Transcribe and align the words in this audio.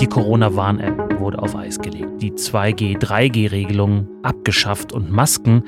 Die 0.00 0.08
Corona-Warn-App 0.08 1.20
wurde 1.20 1.38
auf 1.38 1.54
Eis 1.54 1.78
gelegt, 1.78 2.20
die 2.20 2.32
2G, 2.32 2.98
3G-Regelung 2.98 4.08
abgeschafft 4.24 4.92
und 4.92 5.12
Masken, 5.12 5.62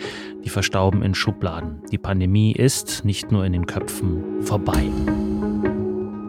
die 0.45 0.49
verstauben 0.49 1.02
in 1.02 1.14
Schubladen. 1.14 1.80
Die 1.92 1.98
Pandemie 1.98 2.50
ist 2.52 3.04
nicht 3.04 3.30
nur 3.30 3.44
in 3.44 3.52
den 3.52 3.66
Köpfen 3.66 4.42
vorbei. 4.42 4.90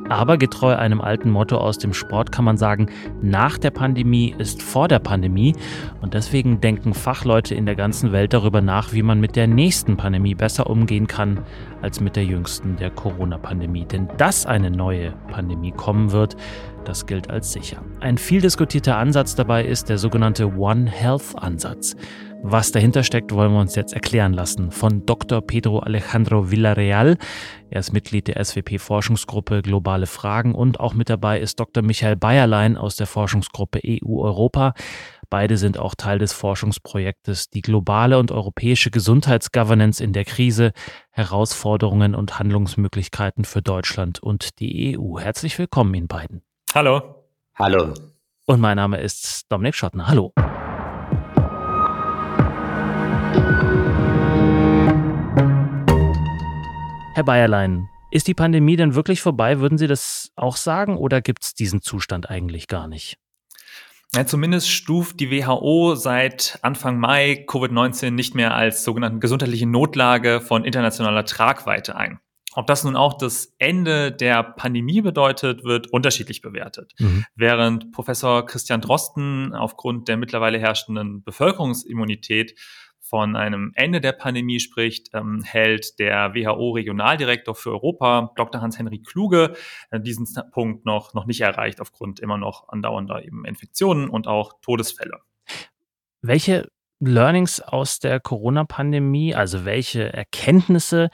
Aber 0.10 0.38
getreu 0.38 0.76
einem 0.76 1.02
alten 1.02 1.30
Motto 1.30 1.58
aus 1.58 1.78
dem 1.78 1.94
Sport 1.94 2.32
kann 2.32 2.46
man 2.46 2.58
sagen, 2.58 2.88
nach 3.22 3.58
der 3.58 3.72
Pandemie 3.72 4.34
ist 4.38 4.62
vor 4.62 4.88
der 4.88 5.00
Pandemie. 5.00 5.54
Und 6.02 6.14
deswegen 6.14 6.62
denken 6.62 6.94
Fachleute 6.94 7.56
in 7.56 7.66
der 7.66 7.76
ganzen 7.76 8.12
Welt 8.12 8.34
darüber 8.34 8.62
nach, 8.62 8.94
wie 8.94 9.04
man 9.04 9.20
mit 9.20 9.36
der 9.36 9.48
nächsten 9.48 9.98
Pandemie 9.98 10.36
besser 10.36 10.70
umgehen 10.70 11.08
kann 11.08 11.40
als 11.82 12.00
mit 12.00 12.16
der 12.16 12.24
jüngsten, 12.24 12.78
der 12.78 12.90
Corona-Pandemie. 12.90 13.86
Denn 13.86 14.08
dass 14.18 14.46
eine 14.46 14.72
neue 14.72 15.12
Pandemie 15.30 15.72
kommen 15.72 16.12
wird, 16.12 16.38
das 16.88 17.06
gilt 17.06 17.30
als 17.30 17.52
sicher. 17.52 17.84
Ein 18.00 18.18
viel 18.18 18.42
diskutierter 18.42 18.98
Ansatz 18.98 19.36
dabei 19.36 19.66
ist 19.66 19.90
der 19.90 19.98
sogenannte 19.98 20.56
One 20.56 20.90
Health-Ansatz. 20.90 21.96
Was 22.44 22.72
dahinter 22.72 23.04
steckt, 23.04 23.34
wollen 23.34 23.52
wir 23.52 23.60
uns 23.60 23.76
jetzt 23.76 23.94
erklären 23.94 24.32
lassen 24.32 24.72
von 24.72 25.06
Dr. 25.06 25.42
Pedro 25.42 25.80
Alejandro 25.80 26.52
Villarreal. 26.52 27.18
Er 27.72 27.80
ist 27.80 27.94
Mitglied 27.94 28.28
der 28.28 28.44
SWP-Forschungsgruppe 28.44 29.64
Globale 29.64 30.06
Fragen 30.06 30.54
und 30.54 30.80
auch 30.80 30.94
mit 30.94 31.10
dabei 31.10 31.40
ist 31.40 31.60
Dr. 31.60 31.84
Michael 31.84 32.16
Bayerlein 32.16 32.78
aus 32.78 32.96
der 32.96 33.08
Forschungsgruppe 33.08 33.82
EU-Europa. 33.84 34.74
Beide 35.30 35.58
sind 35.58 35.78
auch 35.78 35.96
Teil 35.96 36.20
des 36.20 36.32
Forschungsprojektes 36.32 37.50
Die 37.50 37.62
globale 37.62 38.18
und 38.18 38.32
europäische 38.32 38.92
Gesundheitsgovernance 38.92 40.02
in 40.02 40.14
der 40.14 40.24
Krise, 40.24 40.72
Herausforderungen 41.12 42.16
und 42.16 42.40
Handlungsmöglichkeiten 42.40 43.44
für 43.44 43.62
Deutschland 43.62 44.22
und 44.24 44.60
die 44.60 44.98
EU. 44.98 45.20
Herzlich 45.20 45.58
willkommen 45.60 45.94
Ihnen 45.96 46.08
beiden. 46.08 46.47
Hallo. 46.78 47.26
Hallo. 47.56 47.92
Und 48.46 48.60
mein 48.60 48.76
Name 48.76 49.02
ist 49.02 49.52
Dominik 49.52 49.74
Schottner. 49.74 50.10
Hallo. 50.10 50.32
Herr 57.16 57.24
Bayerlein, 57.26 57.90
ist 58.12 58.28
die 58.28 58.36
Pandemie 58.36 58.76
denn 58.76 58.94
wirklich 58.94 59.24
vorbei? 59.24 59.60
Würden 59.60 59.80
Sie 59.80 59.88
das 59.88 60.32
auch 60.36 60.56
sagen 60.56 60.98
oder 60.98 61.20
gibt 61.20 61.46
es 61.46 61.56
diesen 61.56 61.82
Zustand 61.82 62.30
eigentlich 62.30 62.68
gar 62.68 62.88
nicht? 62.88 63.18
Ja, 64.14 64.28
zumindest 64.28 64.70
stuft 64.70 65.20
die 65.20 65.32
WHO 65.32 65.96
seit 65.96 66.60
Anfang 66.62 67.00
Mai 67.00 67.44
Covid-19 67.48 68.12
nicht 68.12 68.36
mehr 68.36 68.54
als 68.54 68.84
sogenannte 68.84 69.18
gesundheitliche 69.18 69.66
Notlage 69.66 70.42
von 70.42 70.64
internationaler 70.64 71.26
Tragweite 71.26 71.96
ein. 71.96 72.20
Ob 72.54 72.66
das 72.66 72.84
nun 72.84 72.96
auch 72.96 73.18
das 73.18 73.54
Ende 73.60 74.12
der 74.12 74.42
Pandemie 74.42 75.02
bedeutet, 75.02 75.64
wird 75.64 75.88
unterschiedlich 75.88 76.42
bewertet. 76.42 76.94
Mhm. 76.98 77.26
Während 77.36 77.92
Professor 77.92 78.46
Christian 78.46 78.82
Drosten 78.82 79.54
aufgrund 79.54 80.08
der 80.08 80.18
mittlerweile 80.18 80.58
herrschenden 80.60 81.24
Bevölkerungsimmunität 81.24 82.56
von 83.08 83.36
einem 83.36 83.72
Ende 83.76 84.02
der 84.02 84.12
Pandemie 84.12 84.60
spricht, 84.60 85.10
ähm, 85.14 85.42
hält 85.44 85.98
der 86.00 86.34
WHO-Regionaldirektor 86.34 87.56
für 87.56 87.72
Europa, 87.72 88.32
Dr. 88.36 88.62
Hans-Henry 88.62 89.02
Kluge, 89.02 89.54
äh, 89.92 90.00
diesen 90.00 90.28
Punkt 90.52 90.86
noch, 90.86 91.14
noch 91.14 91.26
nicht 91.26 91.42
erreicht 91.42 91.80
aufgrund 91.80 92.20
immer 92.20 92.38
noch 92.38 92.68
andauernder 92.70 93.24
eben 93.24 93.46
Infektionen 93.46 94.10
und 94.10 94.28
auch 94.28 94.54
Todesfälle. 94.62 95.20
Welche 96.22 96.70
Learnings 97.00 97.62
aus 97.62 98.00
der 98.00 98.20
Corona-Pandemie, 98.20 99.36
also 99.36 99.66
welche 99.66 100.12
Erkenntnisse 100.12 101.10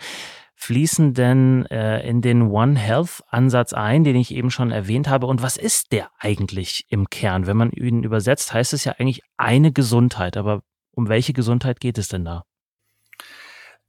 fließen 0.64 1.14
denn 1.14 1.66
äh, 1.68 2.08
in 2.08 2.22
den 2.22 2.44
One 2.44 2.80
Health-Ansatz 2.80 3.74
ein, 3.74 4.04
den 4.04 4.16
ich 4.16 4.34
eben 4.34 4.50
schon 4.50 4.72
erwähnt 4.72 5.10
habe? 5.10 5.28
Und 5.28 5.42
was 5.42 5.58
ist 5.58 5.92
der 5.92 6.10
eigentlich 6.18 6.86
im 6.90 7.10
Kern? 7.10 7.48
Wenn 7.48 7.58
man 7.58 7.72
ihn 7.72 8.04
übersetzt, 8.04 8.54
heißt 8.54 8.74
es 8.74 8.86
ja 8.86 8.96
eigentlich 8.98 9.22
eine 9.38 9.72
Gesundheit. 9.72 10.38
Aber 10.38 10.64
um 10.92 11.10
welche 11.10 11.34
Gesundheit 11.34 11.80
geht 11.80 11.98
es 11.98 12.08
denn 12.08 12.24
da? 12.24 12.46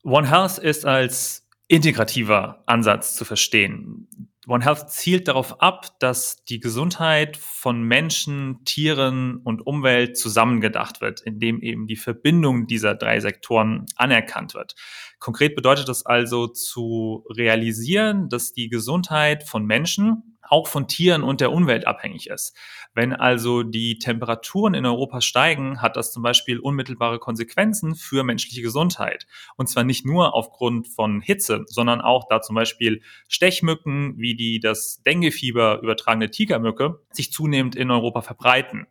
One 0.02 0.29
Health 0.29 0.58
ist 0.58 0.85
als 0.85 1.46
integrativer 1.68 2.62
Ansatz 2.67 3.14
zu 3.14 3.24
verstehen. 3.24 4.08
One 4.46 4.64
Health 4.64 4.90
zielt 4.90 5.28
darauf 5.28 5.60
ab, 5.62 5.98
dass 6.00 6.44
die 6.44 6.60
Gesundheit 6.60 7.36
von 7.36 7.82
Menschen, 7.82 8.64
Tieren 8.64 9.36
und 9.36 9.66
Umwelt 9.66 10.18
zusammengedacht 10.18 11.00
wird, 11.00 11.22
indem 11.22 11.60
eben 11.60 11.86
die 11.86 11.96
Verbindung 11.96 12.66
dieser 12.66 12.94
drei 12.94 13.20
Sektoren 13.20 13.86
anerkannt 13.96 14.55
wird. 14.55 14.74
Konkret 15.18 15.56
bedeutet 15.56 15.88
das 15.88 16.05
also 16.05 16.46
zu 16.48 17.24
realisieren, 17.30 18.28
dass 18.28 18.52
die 18.52 18.68
Gesundheit 18.68 19.48
von 19.48 19.64
Menschen, 19.64 20.33
auch 20.48 20.68
von 20.68 20.88
Tieren 20.88 21.22
und 21.22 21.40
der 21.40 21.52
Umwelt 21.52 21.86
abhängig 21.86 22.28
ist. 22.28 22.56
Wenn 22.94 23.12
also 23.12 23.62
die 23.62 23.98
Temperaturen 23.98 24.74
in 24.74 24.86
Europa 24.86 25.20
steigen, 25.20 25.82
hat 25.82 25.96
das 25.96 26.12
zum 26.12 26.22
Beispiel 26.22 26.58
unmittelbare 26.58 27.18
Konsequenzen 27.18 27.94
für 27.94 28.22
menschliche 28.22 28.62
Gesundheit. 28.62 29.27
Und 29.56 29.68
zwar 29.68 29.84
nicht 29.84 30.06
nur 30.06 30.34
aufgrund 30.34 30.88
von 30.88 31.20
Hitze, 31.20 31.64
sondern 31.66 32.00
auch 32.00 32.27
da 32.28 32.40
zum 32.40 32.55
Beispiel 32.55 33.02
Stechmücken 33.28 34.18
wie 34.18 34.36
die 34.36 34.60
das 34.60 35.02
Denguefieber 35.05 35.80
übertragene 35.82 36.30
Tigermücke 36.30 37.00
sich 37.11 37.32
zunehmend 37.32 37.76
in 37.76 37.90
Europa 37.90 38.22
verbreiten. 38.22 38.86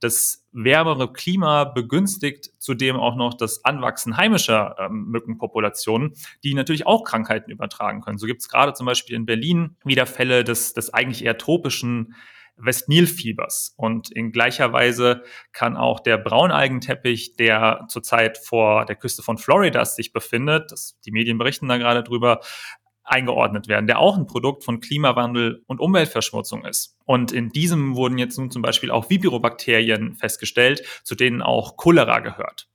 Das 0.00 0.46
wärmere 0.52 1.12
Klima 1.12 1.64
begünstigt 1.64 2.50
zudem 2.58 2.96
auch 2.96 3.16
noch 3.16 3.34
das 3.34 3.64
Anwachsen 3.64 4.16
heimischer 4.16 4.76
ähm, 4.78 5.06
Mückenpopulationen, 5.08 6.14
die 6.44 6.54
natürlich 6.54 6.86
auch 6.86 7.04
Krankheiten 7.04 7.50
übertragen 7.50 8.00
können. 8.00 8.18
So 8.18 8.26
gibt 8.26 8.40
es 8.40 8.48
gerade 8.48 8.74
zum 8.74 8.86
Beispiel 8.86 9.16
in 9.16 9.26
Berlin 9.26 9.76
wieder 9.84 10.06
Fälle 10.06 10.44
des, 10.44 10.72
des 10.72 10.94
eigentlich 10.94 11.24
eher 11.24 11.38
tropischen 11.38 12.14
Westnilfiebers. 12.58 13.74
Und 13.76 14.10
in 14.10 14.32
gleicher 14.32 14.72
Weise 14.72 15.22
kann 15.52 15.76
auch 15.76 16.00
der 16.00 16.18
Braunalgenteppich, 16.18 17.36
der 17.36 17.86
zurzeit 17.88 18.38
vor 18.38 18.84
der 18.84 18.96
Küste 18.96 19.22
von 19.22 19.38
Florida 19.38 19.84
sich 19.84 20.12
befindet, 20.12 20.72
das, 20.72 20.98
die 21.04 21.12
Medien 21.12 21.38
berichten 21.38 21.68
da 21.68 21.78
gerade 21.78 22.02
drüber, 22.02 22.40
eingeordnet 23.10 23.68
werden, 23.68 23.86
der 23.86 23.98
auch 23.98 24.16
ein 24.16 24.26
Produkt 24.26 24.64
von 24.64 24.80
Klimawandel 24.80 25.62
und 25.66 25.80
Umweltverschmutzung 25.80 26.64
ist. 26.64 26.96
Und 27.04 27.32
in 27.32 27.50
diesem 27.50 27.96
wurden 27.96 28.18
jetzt 28.18 28.38
nun 28.38 28.50
zum 28.50 28.62
Beispiel 28.62 28.90
auch 28.90 29.10
Vibirobakterien 29.10 30.14
festgestellt, 30.14 30.82
zu 31.04 31.14
denen 31.14 31.42
auch 31.42 31.76
Cholera 31.76 32.20
gehört. 32.20 32.68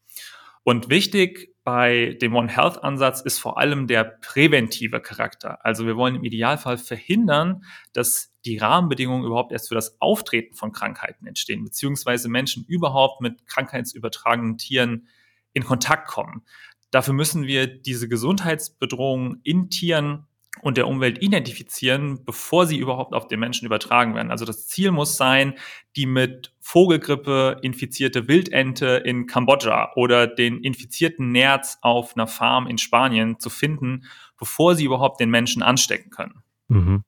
Und 0.63 0.89
wichtig 0.89 1.53
bei 1.65 2.17
dem 2.21 2.35
One 2.35 2.49
Health 2.49 2.83
Ansatz 2.83 3.21
ist 3.21 3.39
vor 3.39 3.57
allem 3.57 3.87
der 3.87 4.03
präventive 4.03 5.01
Charakter. 5.01 5.65
Also 5.65 5.85
wir 5.85 5.95
wollen 5.95 6.15
im 6.15 6.23
Idealfall 6.23 6.77
verhindern, 6.77 7.63
dass 7.93 8.33
die 8.45 8.57
Rahmenbedingungen 8.57 9.25
überhaupt 9.25 9.51
erst 9.53 9.69
für 9.69 9.75
das 9.75 9.99
Auftreten 10.01 10.55
von 10.55 10.71
Krankheiten 10.71 11.25
entstehen, 11.25 11.63
beziehungsweise 11.63 12.29
Menschen 12.29 12.65
überhaupt 12.67 13.21
mit 13.21 13.45
krankheitsübertragenen 13.47 14.57
Tieren 14.57 15.07
in 15.53 15.63
Kontakt 15.63 16.07
kommen. 16.07 16.43
Dafür 16.93 17.15
müssen 17.15 17.47
wir 17.47 17.65
diese 17.65 18.07
Gesundheitsbedrohungen 18.07 19.39
in 19.43 19.71
Tieren 19.71 20.27
und 20.61 20.77
der 20.77 20.87
Umwelt 20.87 21.23
identifizieren, 21.23 22.23
bevor 22.23 22.67
sie 22.67 22.77
überhaupt 22.77 23.15
auf 23.15 23.27
den 23.27 23.39
Menschen 23.39 23.65
übertragen 23.65 24.13
werden. 24.13 24.29
Also 24.29 24.45
das 24.45 24.67
Ziel 24.67 24.91
muss 24.91 25.17
sein, 25.17 25.55
die 25.95 26.05
mit 26.05 26.53
Vogelgrippe 26.61 27.57
infizierte 27.63 28.27
Wildente 28.27 29.01
in 29.05 29.25
Kambodscha 29.25 29.93
oder 29.95 30.27
den 30.27 30.59
infizierten 30.59 31.31
Nerz 31.31 31.79
auf 31.81 32.15
einer 32.15 32.27
Farm 32.27 32.67
in 32.67 32.77
Spanien 32.77 33.39
zu 33.39 33.49
finden, 33.49 34.03
bevor 34.37 34.75
sie 34.75 34.85
überhaupt 34.85 35.19
den 35.19 35.31
Menschen 35.31 35.63
anstecken 35.63 36.11
können. 36.11 36.43
Mhm. 36.67 37.03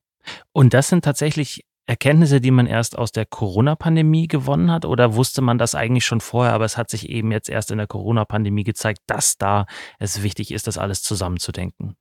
Und 0.51 0.74
das 0.74 0.90
sind 0.90 1.06
tatsächlich 1.06 1.63
Erkenntnisse, 1.88 2.41
die 2.41 2.51
man 2.51 2.68
erst 2.68 2.97
aus 2.97 3.12
der 3.12 3.25
Corona-Pandemie 3.25 4.28
gewonnen 4.28 4.72
hat? 4.72 4.85
Oder 4.85 5.16
wusste 5.16 5.41
man 5.41 5.57
das 5.57 5.75
eigentlich 5.75 6.06
schon 6.06 6.22
vorher, 6.22 6.53
aber 6.53 6.66
es 6.66 6.78
hat 6.78 6.90
sich 6.90 7.09
eben 7.09 7.31
jetzt 7.31 7.50
erst 7.50 7.72
in 7.72 7.78
der 7.78 7.88
Corona-Pandemie 7.88 8.63
gezeigt, 8.63 9.01
dass 9.07 9.38
da 9.38 9.66
es 10.00 10.24
wichtig 10.24 10.51
ist, 10.51 10.68
das 10.68 10.78
alles 10.78 11.03
zusammenzudenken? 11.03 11.95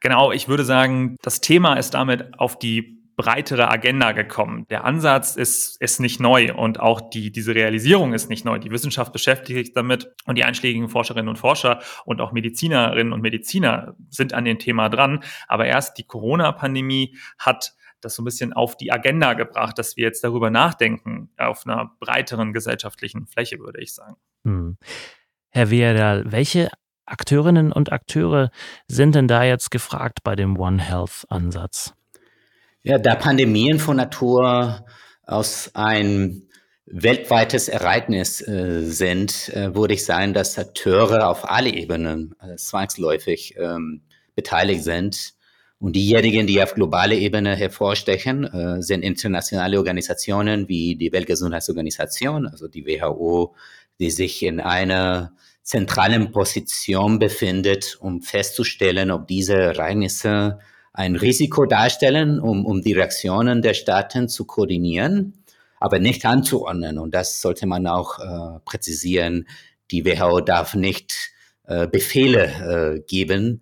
Genau, 0.00 0.32
ich 0.32 0.48
würde 0.48 0.64
sagen, 0.64 1.16
das 1.22 1.40
Thema 1.40 1.74
ist 1.74 1.94
damit 1.94 2.38
auf 2.38 2.58
die 2.58 3.04
breitere 3.16 3.70
Agenda 3.70 4.12
gekommen. 4.12 4.66
Der 4.70 4.84
Ansatz 4.84 5.36
ist, 5.36 5.80
ist 5.80 6.00
nicht 6.00 6.20
neu 6.20 6.52
und 6.52 6.80
auch 6.80 7.10
die, 7.10 7.30
diese 7.30 7.54
Realisierung 7.54 8.12
ist 8.12 8.28
nicht 8.28 8.44
neu. 8.44 8.58
Die 8.58 8.70
Wissenschaft 8.70 9.12
beschäftigt 9.12 9.56
sich 9.56 9.72
damit 9.72 10.12
und 10.26 10.36
die 10.36 10.44
einschlägigen 10.44 10.88
Forscherinnen 10.88 11.28
und 11.28 11.38
Forscher 11.38 11.80
und 12.04 12.20
auch 12.20 12.32
Medizinerinnen 12.32 13.12
und 13.12 13.20
Mediziner 13.20 13.94
sind 14.10 14.34
an 14.34 14.44
dem 14.44 14.58
Thema 14.58 14.88
dran. 14.88 15.22
Aber 15.46 15.66
erst 15.66 15.98
die 15.98 16.04
Corona-Pandemie 16.04 17.16
hat 17.38 17.74
das 18.04 18.14
so 18.14 18.22
ein 18.22 18.24
bisschen 18.24 18.52
auf 18.52 18.76
die 18.76 18.92
Agenda 18.92 19.34
gebracht, 19.34 19.78
dass 19.78 19.96
wir 19.96 20.04
jetzt 20.04 20.24
darüber 20.24 20.50
nachdenken, 20.50 21.30
auf 21.36 21.66
einer 21.66 21.92
breiteren 22.00 22.52
gesellschaftlichen 22.52 23.26
Fläche, 23.26 23.58
würde 23.58 23.80
ich 23.80 23.94
sagen. 23.94 24.16
Hm. 24.44 24.76
Herr 25.50 25.70
Weerdal, 25.70 26.24
welche 26.30 26.70
Akteurinnen 27.06 27.72
und 27.72 27.92
Akteure 27.92 28.50
sind 28.88 29.14
denn 29.14 29.28
da 29.28 29.44
jetzt 29.44 29.70
gefragt 29.70 30.20
bei 30.24 30.36
dem 30.36 30.58
One 30.58 30.82
Health 30.82 31.26
Ansatz? 31.28 31.94
Ja, 32.82 32.98
da 32.98 33.14
Pandemien 33.14 33.78
von 33.78 33.96
Natur 33.96 34.84
aus 35.22 35.70
ein 35.74 36.42
weltweites 36.86 37.68
Ereignis 37.68 38.46
äh, 38.46 38.82
sind, 38.82 39.48
äh, 39.50 39.74
würde 39.74 39.94
ich 39.94 40.04
sagen, 40.04 40.34
dass 40.34 40.58
Akteure 40.58 41.28
auf 41.28 41.48
alle 41.50 41.70
Ebenen 41.70 42.34
äh, 42.40 42.56
zwangsläufig 42.56 43.56
ähm, 43.58 44.02
beteiligt 44.34 44.84
sind 44.84 45.34
Und 45.84 45.96
diejenigen, 45.96 46.46
die 46.46 46.62
auf 46.62 46.72
globaler 46.72 47.12
Ebene 47.12 47.54
hervorstechen, 47.54 48.44
äh, 48.44 48.80
sind 48.80 49.02
internationale 49.02 49.76
Organisationen 49.76 50.66
wie 50.66 50.96
die 50.96 51.12
Weltgesundheitsorganisation, 51.12 52.46
also 52.46 52.68
die 52.68 52.86
WHO, 52.86 53.54
die 54.00 54.10
sich 54.10 54.42
in 54.42 54.60
einer 54.60 55.34
zentralen 55.62 56.32
Position 56.32 57.18
befindet, 57.18 57.98
um 58.00 58.22
festzustellen, 58.22 59.10
ob 59.10 59.28
diese 59.28 59.56
Ereignisse 59.56 60.58
ein 60.94 61.16
Risiko 61.16 61.66
darstellen, 61.66 62.40
um, 62.40 62.64
um 62.64 62.80
die 62.80 62.94
Reaktionen 62.94 63.60
der 63.60 63.74
Staaten 63.74 64.30
zu 64.30 64.46
koordinieren, 64.46 65.34
aber 65.80 65.98
nicht 65.98 66.24
anzuordnen. 66.24 66.98
Und 66.98 67.14
das 67.14 67.42
sollte 67.42 67.66
man 67.66 67.86
auch 67.86 68.20
äh, 68.20 68.58
präzisieren. 68.64 69.46
Die 69.90 70.06
WHO 70.06 70.40
darf 70.40 70.74
nicht 70.74 71.12
äh, 71.66 71.86
Befehle 71.86 72.44
äh, 72.96 73.00
geben. 73.06 73.60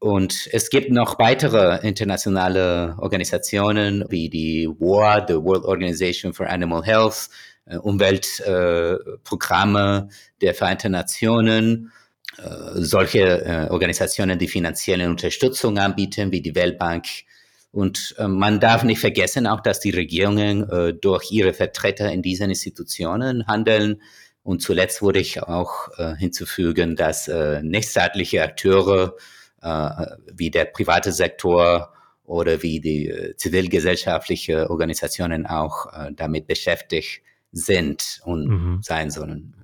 Und 0.00 0.48
es 0.52 0.70
gibt 0.70 0.92
noch 0.92 1.18
weitere 1.18 1.84
internationale 1.86 2.94
Organisationen 2.98 4.04
wie 4.08 4.30
die 4.30 4.68
WOA, 4.68 5.26
the 5.26 5.34
World 5.34 5.64
Organization 5.64 6.32
for 6.32 6.48
Animal 6.48 6.84
Health, 6.84 7.28
äh, 7.66 7.78
Umweltprogramme 7.78 10.08
der 10.40 10.54
Vereinten 10.54 10.92
Nationen, 10.92 11.90
äh, 12.38 12.44
solche 12.74 13.44
äh, 13.44 13.66
Organisationen, 13.70 14.38
die 14.38 14.46
finanzielle 14.46 15.08
Unterstützung 15.08 15.78
anbieten, 15.78 16.30
wie 16.30 16.42
die 16.42 16.54
Weltbank. 16.54 17.06
Und 17.70 18.14
man 18.18 18.60
darf 18.60 18.82
nicht 18.82 18.98
vergessen 18.98 19.46
auch, 19.46 19.60
dass 19.60 19.78
die 19.78 19.90
Regierungen 19.90 20.66
durch 21.02 21.30
ihre 21.30 21.52
Vertreter 21.52 22.10
in 22.10 22.22
diesen 22.22 22.48
Institutionen 22.48 23.46
handeln. 23.46 24.00
Und 24.42 24.62
zuletzt 24.62 25.02
würde 25.02 25.20
ich 25.20 25.42
auch 25.42 25.90
hinzufügen, 26.16 26.96
dass 26.96 27.28
nichtstaatliche 27.28 28.42
Akteure 28.42 29.16
wie 29.60 30.50
der 30.50 30.66
private 30.66 31.12
Sektor 31.12 31.92
oder 32.24 32.62
wie 32.62 32.80
die 32.80 33.34
zivilgesellschaftliche 33.36 34.70
Organisationen 34.70 35.46
auch 35.46 35.86
damit 36.12 36.46
beschäftigt 36.46 37.22
sind 37.52 38.20
und 38.24 38.46
mhm. 38.46 38.78
sein 38.82 39.10
sollen. 39.10 39.58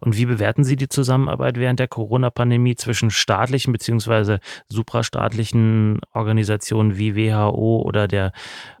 Und 0.00 0.16
wie 0.16 0.26
bewerten 0.26 0.64
Sie 0.64 0.76
die 0.76 0.88
Zusammenarbeit 0.88 1.56
während 1.56 1.80
der 1.80 1.88
Corona-Pandemie 1.88 2.74
zwischen 2.74 3.10
staatlichen 3.10 3.72
bzw. 3.72 4.38
suprastaatlichen 4.68 6.00
Organisationen 6.12 6.98
wie 6.98 7.16
WHO 7.16 7.82
oder 7.82 8.06
der 8.06 8.32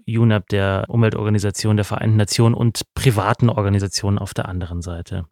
UNEP, 0.06 0.48
der 0.48 0.84
Umweltorganisation 0.88 1.76
der 1.76 1.84
Vereinten 1.84 2.16
Nationen 2.16 2.54
und 2.54 2.82
privaten 2.94 3.48
Organisationen 3.48 4.18
auf 4.18 4.34
der 4.34 4.48
anderen 4.48 4.82
Seite? 4.82 5.24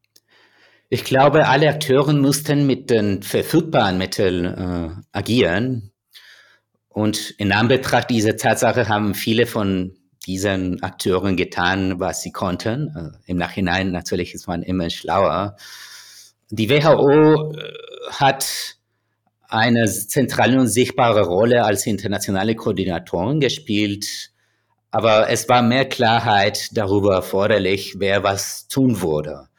Ich 0.93 1.05
glaube, 1.05 1.47
alle 1.47 1.69
Akteure 1.69 2.13
mussten 2.13 2.67
mit 2.67 2.91
den 2.91 3.23
verfügbaren 3.23 3.97
Mitteln 3.97 4.45
äh, 4.45 4.91
agieren. 5.13 5.93
Und 6.89 7.31
in 7.39 7.53
Anbetracht 7.53 8.11
dieser 8.11 8.37
Tatsache 8.37 8.89
haben 8.89 9.15
viele 9.15 9.47
von 9.47 9.95
diesen 10.27 10.83
Akteuren 10.83 11.37
getan, 11.37 12.01
was 12.01 12.23
sie 12.23 12.33
konnten. 12.33 12.91
Also 12.93 13.11
Im 13.27 13.37
Nachhinein 13.37 13.93
natürlich 13.93 14.35
ist 14.35 14.49
man 14.49 14.65
immer 14.65 14.91
schlauer. 14.91 15.55
Die 16.51 16.69
WHO 16.69 17.53
äh, 17.53 17.73
hat 18.11 18.75
eine 19.47 19.87
zentrale 19.87 20.59
und 20.59 20.67
sichtbare 20.67 21.23
Rolle 21.23 21.65
als 21.65 21.87
internationale 21.87 22.57
Koordinatorin 22.57 23.39
gespielt, 23.39 24.33
aber 24.91 25.31
es 25.31 25.49
war 25.49 25.63
mehr 25.63 25.89
Klarheit 25.89 26.71
darüber 26.73 27.15
erforderlich, 27.15 27.95
wer 27.99 28.25
was 28.25 28.67
tun 28.67 29.01
würde. 29.01 29.50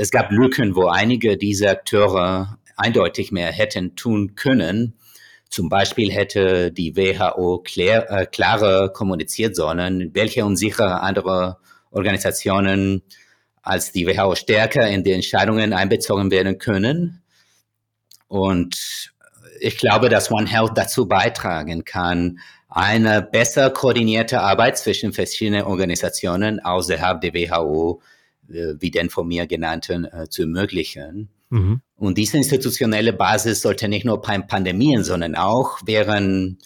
Es 0.00 0.12
gab 0.12 0.30
Lücken, 0.30 0.76
wo 0.76 0.86
einige 0.86 1.36
dieser 1.36 1.70
Akteure 1.72 2.56
eindeutig 2.76 3.32
mehr 3.32 3.50
hätten 3.50 3.96
tun 3.96 4.36
können. 4.36 4.94
Zum 5.50 5.68
Beispiel 5.68 6.12
hätte 6.12 6.70
die 6.70 6.94
WHO 6.96 7.58
klär, 7.64 8.08
äh, 8.08 8.26
klarer 8.26 8.90
kommuniziert 8.90 9.56
sollen, 9.56 10.14
welche 10.14 10.44
unsichere 10.44 11.00
andere 11.00 11.56
Organisationen 11.90 13.02
als 13.60 13.90
die 13.90 14.06
WHO 14.06 14.36
stärker 14.36 14.86
in 14.86 15.02
die 15.02 15.10
Entscheidungen 15.10 15.72
einbezogen 15.72 16.30
werden 16.30 16.58
können. 16.58 17.20
Und 18.28 19.10
ich 19.58 19.78
glaube, 19.78 20.08
dass 20.10 20.30
One 20.30 20.46
Health 20.46 20.76
dazu 20.76 21.08
beitragen 21.08 21.84
kann, 21.84 22.38
eine 22.68 23.20
besser 23.20 23.70
koordinierte 23.70 24.42
Arbeit 24.42 24.78
zwischen 24.78 25.12
verschiedenen 25.12 25.62
Organisationen 25.64 26.60
außerhalb 26.60 27.20
der 27.20 27.34
WHO, 27.34 28.00
wie 28.48 28.90
den 28.90 29.10
von 29.10 29.28
mir 29.28 29.46
genannten, 29.46 30.04
äh, 30.04 30.28
zu 30.28 30.42
ermöglichen. 30.42 31.28
Mhm. 31.50 31.80
Und 31.96 32.18
diese 32.18 32.36
institutionelle 32.36 33.12
Basis 33.12 33.60
sollte 33.62 33.88
nicht 33.88 34.04
nur 34.04 34.20
bei 34.20 34.38
Pandemien, 34.38 35.04
sondern 35.04 35.34
auch 35.34 35.78
während 35.84 36.58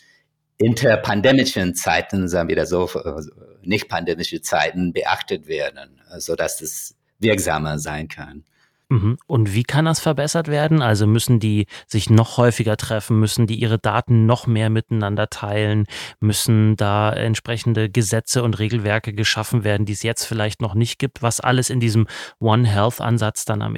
interpandemischen 0.59 1.75
Zeiten, 1.75 2.29
sagen 2.29 2.49
wir 2.49 2.57
das 2.57 2.71
so, 2.71 2.89
äh, 2.89 3.23
nicht 3.63 3.89
pandemische 3.89 4.41
Zeiten 4.41 4.93
beachtet 4.93 5.47
werden, 5.47 6.01
sodass 6.19 6.61
es 6.61 6.97
wirksamer 7.19 7.79
sein 7.79 8.09
kann. 8.09 8.45
Mhm. 8.93 9.17
Und 9.27 9.55
wie 9.55 9.63
kann 9.63 9.87
das 9.87 10.01
verbessert 10.01 10.49
werden? 10.49 10.83
Also 10.83 11.07
müssen 11.07 11.41
die 11.41 11.67
sich 11.87 12.11
noch 12.11 12.37
häufiger 12.37 12.77
treffen, 12.77 13.19
müssen 13.19 13.47
die 13.47 13.55
ihre 13.55 13.79
Daten 13.79 14.27
noch 14.27 14.47
mehr 14.47 14.69
miteinander 14.69 15.31
teilen, 15.31 15.87
müssen 16.21 16.77
da 16.77 17.11
entsprechende 17.11 17.89
Gesetze 17.89 18.43
und 18.43 18.59
Regelwerke 18.59 19.15
geschaffen 19.15 19.65
werden, 19.65 19.87
die 19.87 19.95
es 19.95 20.03
jetzt 20.03 20.25
vielleicht 20.25 20.61
noch 20.61 20.75
nicht 20.75 20.99
gibt, 20.99 21.23
was 21.23 21.41
alles 21.41 21.71
in 21.71 21.81
diesem 21.81 22.07
One 22.39 22.69
Health 22.69 23.01
Ansatz 23.01 23.47
dann 23.47 23.63
am, 23.63 23.77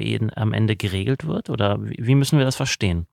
Ende 0.53 0.75
geregelt 0.75 1.25
wird? 1.25 1.49
Oder 1.49 1.77
wie 1.79 2.15
müssen 2.15 2.37
wir 2.37 2.43
das 2.43 2.57
verstehen? 2.57 3.07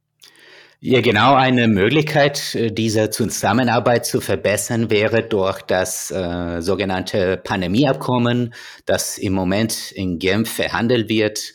Ja, 0.80 1.00
genau. 1.00 1.34
Eine 1.34 1.68
Möglichkeit, 1.68 2.56
äh, 2.56 2.72
diese 2.72 3.10
Zusammenarbeit 3.10 4.04
zu 4.04 4.20
verbessern, 4.20 4.90
wäre 4.90 5.22
durch 5.22 5.62
das 5.62 6.10
äh, 6.10 6.60
sogenannte 6.60 7.36
Pandemieabkommen, 7.36 8.52
das 8.86 9.18
im 9.18 9.34
Moment 9.34 9.92
in 9.92 10.18
Genf 10.18 10.50
verhandelt 10.50 11.08
wird 11.08 11.54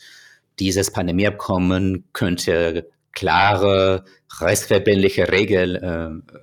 dieses 0.59 0.92
Pandemieabkommen 0.92 2.06
könnte 2.13 2.89
klare, 3.13 4.06
rechtsverbindliche 4.39 5.31
Regeln 5.31 5.75
äh, 5.75 6.36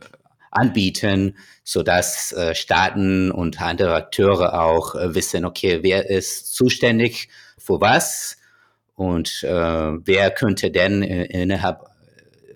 anbieten, 0.51 1.37
so 1.63 1.83
dass 1.83 2.33
äh, 2.33 2.55
Staaten 2.55 3.31
und 3.31 3.61
andere 3.61 3.95
Akteure 3.95 4.61
auch 4.61 4.95
äh, 4.95 5.15
wissen, 5.15 5.45
okay, 5.45 5.81
wer 5.83 6.09
ist 6.09 6.55
zuständig 6.55 7.29
für 7.59 7.81
was 7.81 8.37
und 8.95 9.43
äh, 9.43 9.49
wer 9.51 10.31
könnte 10.31 10.71
denn 10.71 11.03
äh, 11.03 11.25
innerhalb 11.25 11.85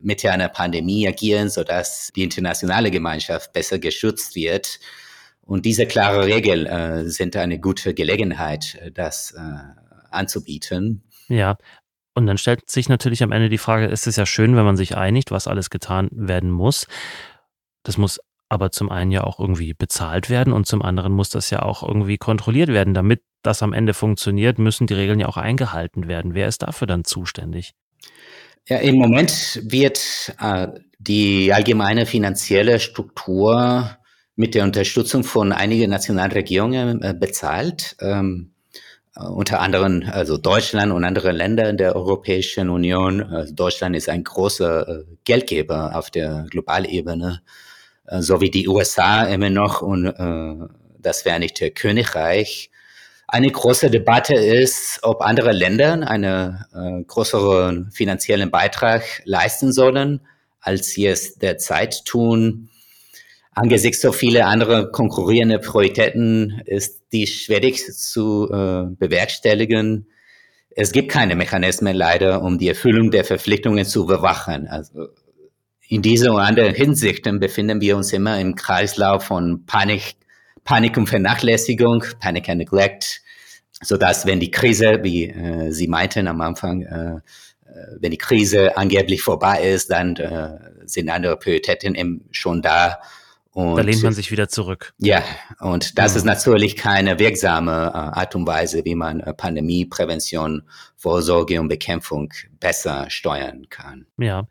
mit 0.01 0.25
einer 0.25 0.49
Pandemie 0.49 1.09
agieren, 1.09 1.49
so 1.49 1.65
dass 1.65 2.11
die 2.15 2.23
internationale 2.23 2.91
Gemeinschaft 2.91 3.53
besser 3.53 3.79
geschützt 3.79 4.35
wird. 4.35 4.79
Und 5.43 5.65
diese 5.65 5.87
klare 5.87 6.27
Regeln 6.27 6.67
äh, 6.67 7.09
sind 7.09 7.35
eine 7.37 7.59
gute 7.59 7.95
Gelegenheit, 7.95 8.77
äh, 8.81 8.91
das 8.93 9.33
äh, 9.33 9.41
anzubieten. 10.11 11.03
Ja. 11.29 11.57
Und 12.15 12.27
dann 12.27 12.39
stellt 12.39 12.69
sich 12.69 12.89
natürlich 12.89 13.23
am 13.23 13.33
Ende 13.33 13.49
die 13.49 13.59
Frage, 13.59 13.87
ist 13.87 14.07
es 14.07 14.17
ja 14.17 14.27
schön, 14.27 14.57
wenn 14.57 14.65
man 14.65 14.77
sich 14.77 14.97
einigt, 14.97 15.31
was 15.31 15.47
alles 15.47 15.71
getan 15.71 16.09
werden 16.11 16.51
muss. 16.51 16.87
Das 17.85 17.97
muss 17.97 18.19
aber 18.49 18.71
zum 18.71 18.91
einen 18.91 19.11
ja 19.11 19.25
auch 19.25 19.39
irgendwie 19.39 19.75
bezahlt 19.75 20.31
werden 20.31 20.53
und 20.53 20.67
zum 20.67 20.83
anderen 20.83 21.13
muss 21.13 21.31
das 21.31 21.51
ja 21.51 21.63
auch 21.63 21.83
irgendwie 21.83 22.19
kontrolliert 22.19 22.71
werden. 22.71 22.95
Damit 22.95 23.23
das 23.43 23.63
am 23.63 23.73
Ende 23.73 23.95
funktioniert, 23.95 24.59
müssen 24.59 24.87
die 24.87 24.95
Regeln 24.95 25.21
ja 25.21 25.29
auch 25.29 25.37
eingehalten 25.37 26.09
werden. 26.09 26.35
Wer 26.35 26.49
ist 26.49 26.63
dafür 26.63 26.87
dann 26.87 27.05
zuständig? 27.05 27.75
Ja, 28.67 28.79
im 28.79 28.97
Moment 28.97 29.61
wird 29.65 30.35
äh, 30.41 30.69
die 30.99 31.53
allgemeine 31.53 32.05
finanzielle 32.05 32.81
Struktur 32.81 33.97
mit 34.35 34.55
der 34.55 34.65
Unterstützung 34.65 35.25
von 35.25 35.53
einigen 35.53 35.91
nationalen 35.91 36.33
Regierungen 36.33 37.03
äh, 37.03 37.15
bezahlt. 37.19 37.97
Ähm, 38.01 38.53
äh, 38.53 38.58
unter 39.27 39.61
anderem 39.61 40.05
also 40.11 40.39
Deutschland 40.39 40.93
und 40.93 41.05
andere 41.05 41.33
Länder 41.33 41.69
in 41.69 41.77
der 41.77 41.97
Europäischen 41.97 42.69
Union. 42.69 43.23
Also 43.23 43.55
Deutschland 43.55 43.97
ist 43.97 44.09
ein 44.09 44.23
großer 44.23 44.89
äh, 44.89 45.05
Geldgeber 45.25 45.97
auf 45.97 46.11
der 46.11 46.47
Globalebene, 46.51 47.43
äh, 48.07 48.21
so 48.23 48.41
wie 48.41 48.51
die 48.51 48.69
USA 48.69 49.25
immer 49.25 49.51
noch 49.51 49.83
und 49.83 50.13
das 51.01 51.23
Vereinigte 51.23 51.71
Königreich. 51.71 52.71
Eine 53.27 53.51
große 53.51 53.91
Debatte 53.91 54.35
ist, 54.35 55.01
ob 55.03 55.21
andere 55.21 55.53
Länder 55.53 56.09
einen 56.09 57.07
größeren 57.07 57.91
finanziellen 57.93 58.51
Beitrag 58.51 59.05
leisten 59.25 59.73
sollen, 59.73 60.21
als 60.61 60.89
sie 60.89 61.07
es 61.07 61.35
derzeit 61.37 62.05
tun 62.05 62.71
angesichts 63.59 64.01
so 64.01 64.13
viele 64.13 64.47
andere 64.47 64.91
konkurrierende 64.91 65.59
Prioritäten 65.59 66.63
ist 66.65 67.03
die 67.13 67.27
schwierig 67.27 67.85
zu 67.85 68.49
äh, 68.51 68.85
bewerkstelligen. 68.97 70.07
Es 70.71 70.93
gibt 70.93 71.11
keine 71.11 71.35
Mechanismen 71.35 71.97
leider, 71.97 72.43
um 72.43 72.59
die 72.59 72.69
Erfüllung 72.69 73.11
der 73.11 73.25
Verpflichtungen 73.25 73.85
zu 73.85 74.05
überwachen. 74.05 74.69
Also 74.69 75.09
in 75.89 76.03
dieser 76.03 76.33
und 76.33 76.41
anderen 76.41 76.75
Hinsichten 76.75 77.41
befinden 77.41 77.81
wir 77.81 77.97
uns 77.97 78.13
immer 78.13 78.39
im 78.39 78.55
Kreislauf 78.55 79.25
von 79.25 79.65
Panik, 79.67 80.15
Panik 80.65 80.97
und 80.97 81.09
Vernachlässigung, 81.09 82.05
Panic 82.21 82.49
and 82.49 82.59
Neglect, 82.59 83.23
so 83.83 83.97
dass 83.97 84.27
wenn 84.27 84.39
die 84.39 84.51
Krise, 84.51 85.01
wie 85.03 85.31
äh, 85.31 85.71
Sie 85.73 85.89
meinten 85.89 86.29
am 86.29 86.41
Anfang, 86.41 86.83
äh, 86.83 87.21
wenn 88.01 88.11
die 88.11 88.19
Krise 88.19 88.77
angeblich 88.77 89.23
vorbei 89.23 89.63
ist, 89.63 89.91
dann 89.91 90.17
äh, 90.17 90.59
sind 90.85 91.09
andere 91.09 91.37
Prioritäten 91.37 91.95
eben 91.95 92.25
schon 92.31 92.63
da. 92.63 92.99
Und, 93.59 93.77
da 93.77 93.83
lehnt 93.83 94.05
man 94.05 94.13
sich 94.13 94.31
wieder 94.31 94.49
zurück. 94.49 94.95
Ja, 94.99 95.21
und 95.59 95.99
das 95.99 96.13
ja. 96.13 96.19
ist 96.19 96.25
natürlich 96.25 96.77
keine 96.77 97.19
wirksame 97.19 97.73
äh, 97.73 97.97
Art 97.97 98.37
und 98.37 98.47
Weise, 98.47 98.85
wie 98.85 98.95
man 98.95 99.19
äh, 99.19 99.35
Pandemieprävention, 99.35 100.63
Vorsorge 100.95 101.61
und 101.61 101.67
Bekämpfung 101.67 102.33
besser 102.61 103.11
steuern 103.11 103.67
kann. 103.69 104.07
Ja. 104.17 104.47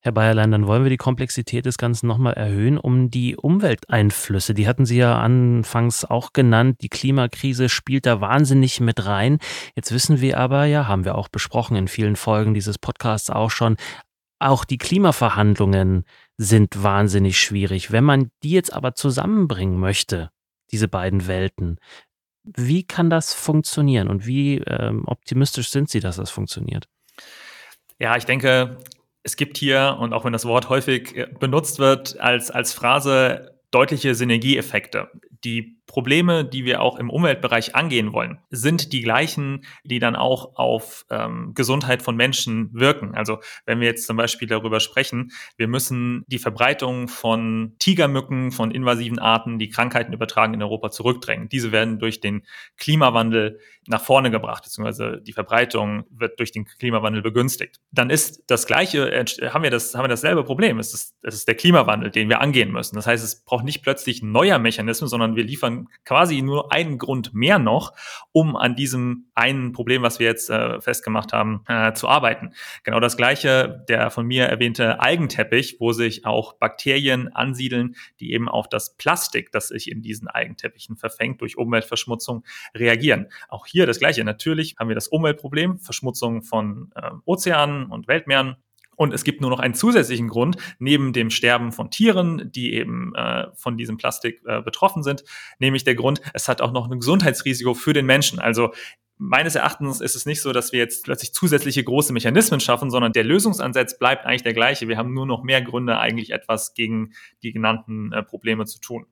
Herr 0.00 0.12
Bayerlein, 0.12 0.50
dann 0.50 0.66
wollen 0.66 0.82
wir 0.82 0.90
die 0.90 0.98
Komplexität 0.98 1.64
des 1.64 1.78
Ganzen 1.78 2.06
nochmal 2.06 2.34
erhöhen 2.34 2.76
um 2.76 3.10
die 3.10 3.34
Umwelteinflüsse. 3.34 4.52
Die 4.52 4.68
hatten 4.68 4.84
Sie 4.84 4.98
ja 4.98 5.18
anfangs 5.18 6.04
auch 6.04 6.34
genannt. 6.34 6.82
Die 6.82 6.90
Klimakrise 6.90 7.70
spielt 7.70 8.04
da 8.04 8.20
wahnsinnig 8.20 8.78
mit 8.80 9.06
rein. 9.06 9.38
Jetzt 9.74 9.90
wissen 9.90 10.20
wir 10.20 10.36
aber, 10.36 10.66
ja, 10.66 10.86
haben 10.86 11.06
wir 11.06 11.14
auch 11.14 11.28
besprochen 11.28 11.78
in 11.78 11.88
vielen 11.88 12.16
Folgen 12.16 12.52
dieses 12.52 12.76
Podcasts 12.76 13.30
auch 13.30 13.50
schon, 13.50 13.78
auch 14.38 14.64
die 14.64 14.78
Klimaverhandlungen 14.78 16.04
sind 16.42 16.82
wahnsinnig 16.82 17.38
schwierig. 17.38 17.92
Wenn 17.92 18.04
man 18.04 18.30
die 18.42 18.52
jetzt 18.52 18.72
aber 18.72 18.94
zusammenbringen 18.94 19.78
möchte, 19.78 20.30
diese 20.70 20.88
beiden 20.88 21.26
Welten, 21.26 21.78
wie 22.44 22.82
kann 22.82 23.10
das 23.10 23.34
funktionieren 23.34 24.08
und 24.08 24.26
wie 24.26 24.56
ähm, 24.66 25.04
optimistisch 25.06 25.68
sind 25.68 25.90
Sie, 25.90 26.00
dass 26.00 26.16
das 26.16 26.30
funktioniert? 26.30 26.88
Ja, 27.98 28.16
ich 28.16 28.24
denke, 28.24 28.78
es 29.22 29.36
gibt 29.36 29.58
hier, 29.58 29.98
und 30.00 30.14
auch 30.14 30.24
wenn 30.24 30.32
das 30.32 30.46
Wort 30.46 30.70
häufig 30.70 31.14
äh, 31.14 31.26
benutzt 31.38 31.78
wird, 31.78 32.18
als, 32.18 32.50
als 32.50 32.72
Phrase 32.72 33.60
deutliche 33.70 34.14
Synergieeffekte. 34.14 35.10
Die 35.44 35.79
Probleme, 35.90 36.44
die 36.44 36.64
wir 36.64 36.82
auch 36.82 36.96
im 37.00 37.10
Umweltbereich 37.10 37.74
angehen 37.74 38.12
wollen, 38.12 38.38
sind 38.50 38.92
die 38.92 39.00
gleichen, 39.00 39.64
die 39.82 39.98
dann 39.98 40.14
auch 40.14 40.54
auf 40.54 41.04
ähm, 41.10 41.50
Gesundheit 41.52 42.00
von 42.00 42.14
Menschen 42.14 42.70
wirken. 42.72 43.16
Also 43.16 43.40
wenn 43.66 43.80
wir 43.80 43.88
jetzt 43.88 44.06
zum 44.06 44.16
Beispiel 44.16 44.46
darüber 44.46 44.78
sprechen, 44.78 45.32
wir 45.56 45.66
müssen 45.66 46.24
die 46.28 46.38
Verbreitung 46.38 47.08
von 47.08 47.74
Tigermücken, 47.80 48.52
von 48.52 48.70
invasiven 48.70 49.18
Arten, 49.18 49.58
die 49.58 49.68
Krankheiten 49.68 50.12
übertragen 50.12 50.54
in 50.54 50.62
Europa 50.62 50.92
zurückdrängen. 50.92 51.48
Diese 51.48 51.72
werden 51.72 51.98
durch 51.98 52.20
den 52.20 52.46
Klimawandel 52.76 53.58
nach 53.88 54.02
vorne 54.04 54.30
gebracht, 54.30 54.62
beziehungsweise 54.62 55.20
die 55.20 55.32
Verbreitung 55.32 56.04
wird 56.10 56.38
durch 56.38 56.52
den 56.52 56.66
Klimawandel 56.66 57.22
begünstigt. 57.22 57.80
Dann 57.90 58.10
ist 58.10 58.44
das 58.46 58.66
gleiche, 58.66 59.24
haben 59.52 59.64
wir 59.64 59.70
das, 59.70 59.96
haben 59.96 60.04
wir 60.04 60.08
dasselbe 60.08 60.44
Problem. 60.44 60.78
Es 60.78 60.94
ist, 60.94 61.16
es 61.22 61.34
ist 61.34 61.48
der 61.48 61.56
Klimawandel, 61.56 62.12
den 62.12 62.28
wir 62.28 62.40
angehen 62.40 62.70
müssen. 62.70 62.94
Das 62.94 63.08
heißt, 63.08 63.24
es 63.24 63.42
braucht 63.42 63.64
nicht 63.64 63.82
plötzlich 63.82 64.22
neuer 64.22 64.60
Mechanismus, 64.60 65.10
sondern 65.10 65.34
wir 65.34 65.42
liefern 65.42 65.79
quasi 66.04 66.42
nur 66.42 66.72
einen 66.72 66.98
Grund 66.98 67.34
mehr 67.34 67.58
noch, 67.58 67.92
um 68.32 68.56
an 68.56 68.76
diesem 68.76 69.30
einen 69.34 69.72
Problem, 69.72 70.02
was 70.02 70.18
wir 70.18 70.26
jetzt 70.26 70.50
äh, 70.50 70.80
festgemacht 70.80 71.32
haben, 71.32 71.64
äh, 71.66 71.92
zu 71.92 72.08
arbeiten. 72.08 72.52
Genau 72.84 73.00
das 73.00 73.16
gleiche, 73.16 73.84
der 73.88 74.10
von 74.10 74.26
mir 74.26 74.46
erwähnte 74.46 75.00
Algenteppich, 75.00 75.76
wo 75.80 75.92
sich 75.92 76.26
auch 76.26 76.54
Bakterien 76.54 77.34
ansiedeln, 77.34 77.96
die 78.20 78.32
eben 78.32 78.48
auf 78.48 78.68
das 78.68 78.96
Plastik, 78.96 79.52
das 79.52 79.68
sich 79.68 79.90
in 79.90 80.02
diesen 80.02 80.28
Algenteppichen 80.28 80.96
verfängt, 80.96 81.40
durch 81.40 81.56
Umweltverschmutzung 81.56 82.44
reagieren. 82.74 83.28
Auch 83.48 83.66
hier 83.66 83.86
das 83.86 83.98
gleiche. 83.98 84.24
Natürlich 84.24 84.76
haben 84.78 84.88
wir 84.88 84.94
das 84.94 85.08
Umweltproblem, 85.08 85.78
Verschmutzung 85.78 86.42
von 86.42 86.92
äh, 86.94 87.10
Ozeanen 87.24 87.86
und 87.86 88.08
Weltmeeren 88.08 88.56
und 89.00 89.14
es 89.14 89.24
gibt 89.24 89.40
nur 89.40 89.48
noch 89.48 89.60
einen 89.60 89.72
zusätzlichen 89.72 90.28
Grund, 90.28 90.58
neben 90.78 91.14
dem 91.14 91.30
Sterben 91.30 91.72
von 91.72 91.90
Tieren, 91.90 92.52
die 92.52 92.74
eben 92.74 93.14
äh, 93.14 93.46
von 93.54 93.78
diesem 93.78 93.96
Plastik 93.96 94.42
äh, 94.44 94.60
betroffen 94.60 95.02
sind, 95.02 95.24
nämlich 95.58 95.84
der 95.84 95.94
Grund, 95.94 96.20
es 96.34 96.48
hat 96.48 96.60
auch 96.60 96.70
noch 96.70 96.90
ein 96.90 97.00
Gesundheitsrisiko 97.00 97.72
für 97.72 97.94
den 97.94 98.04
Menschen. 98.04 98.40
Also 98.40 98.74
meines 99.16 99.54
Erachtens 99.54 100.02
ist 100.02 100.16
es 100.16 100.26
nicht 100.26 100.42
so, 100.42 100.52
dass 100.52 100.72
wir 100.72 100.80
jetzt 100.80 101.04
plötzlich 101.04 101.32
zusätzliche 101.32 101.82
große 101.82 102.12
Mechanismen 102.12 102.60
schaffen, 102.60 102.90
sondern 102.90 103.14
der 103.14 103.24
Lösungsansatz 103.24 103.98
bleibt 103.98 104.26
eigentlich 104.26 104.42
der 104.42 104.52
gleiche. 104.52 104.86
Wir 104.86 104.98
haben 104.98 105.14
nur 105.14 105.24
noch 105.24 105.44
mehr 105.44 105.62
Gründe, 105.62 105.98
eigentlich 105.98 106.28
etwas 106.28 106.74
gegen 106.74 107.14
die 107.42 107.52
genannten 107.52 108.12
äh, 108.12 108.22
Probleme 108.22 108.66
zu 108.66 108.80
tun. 108.80 109.06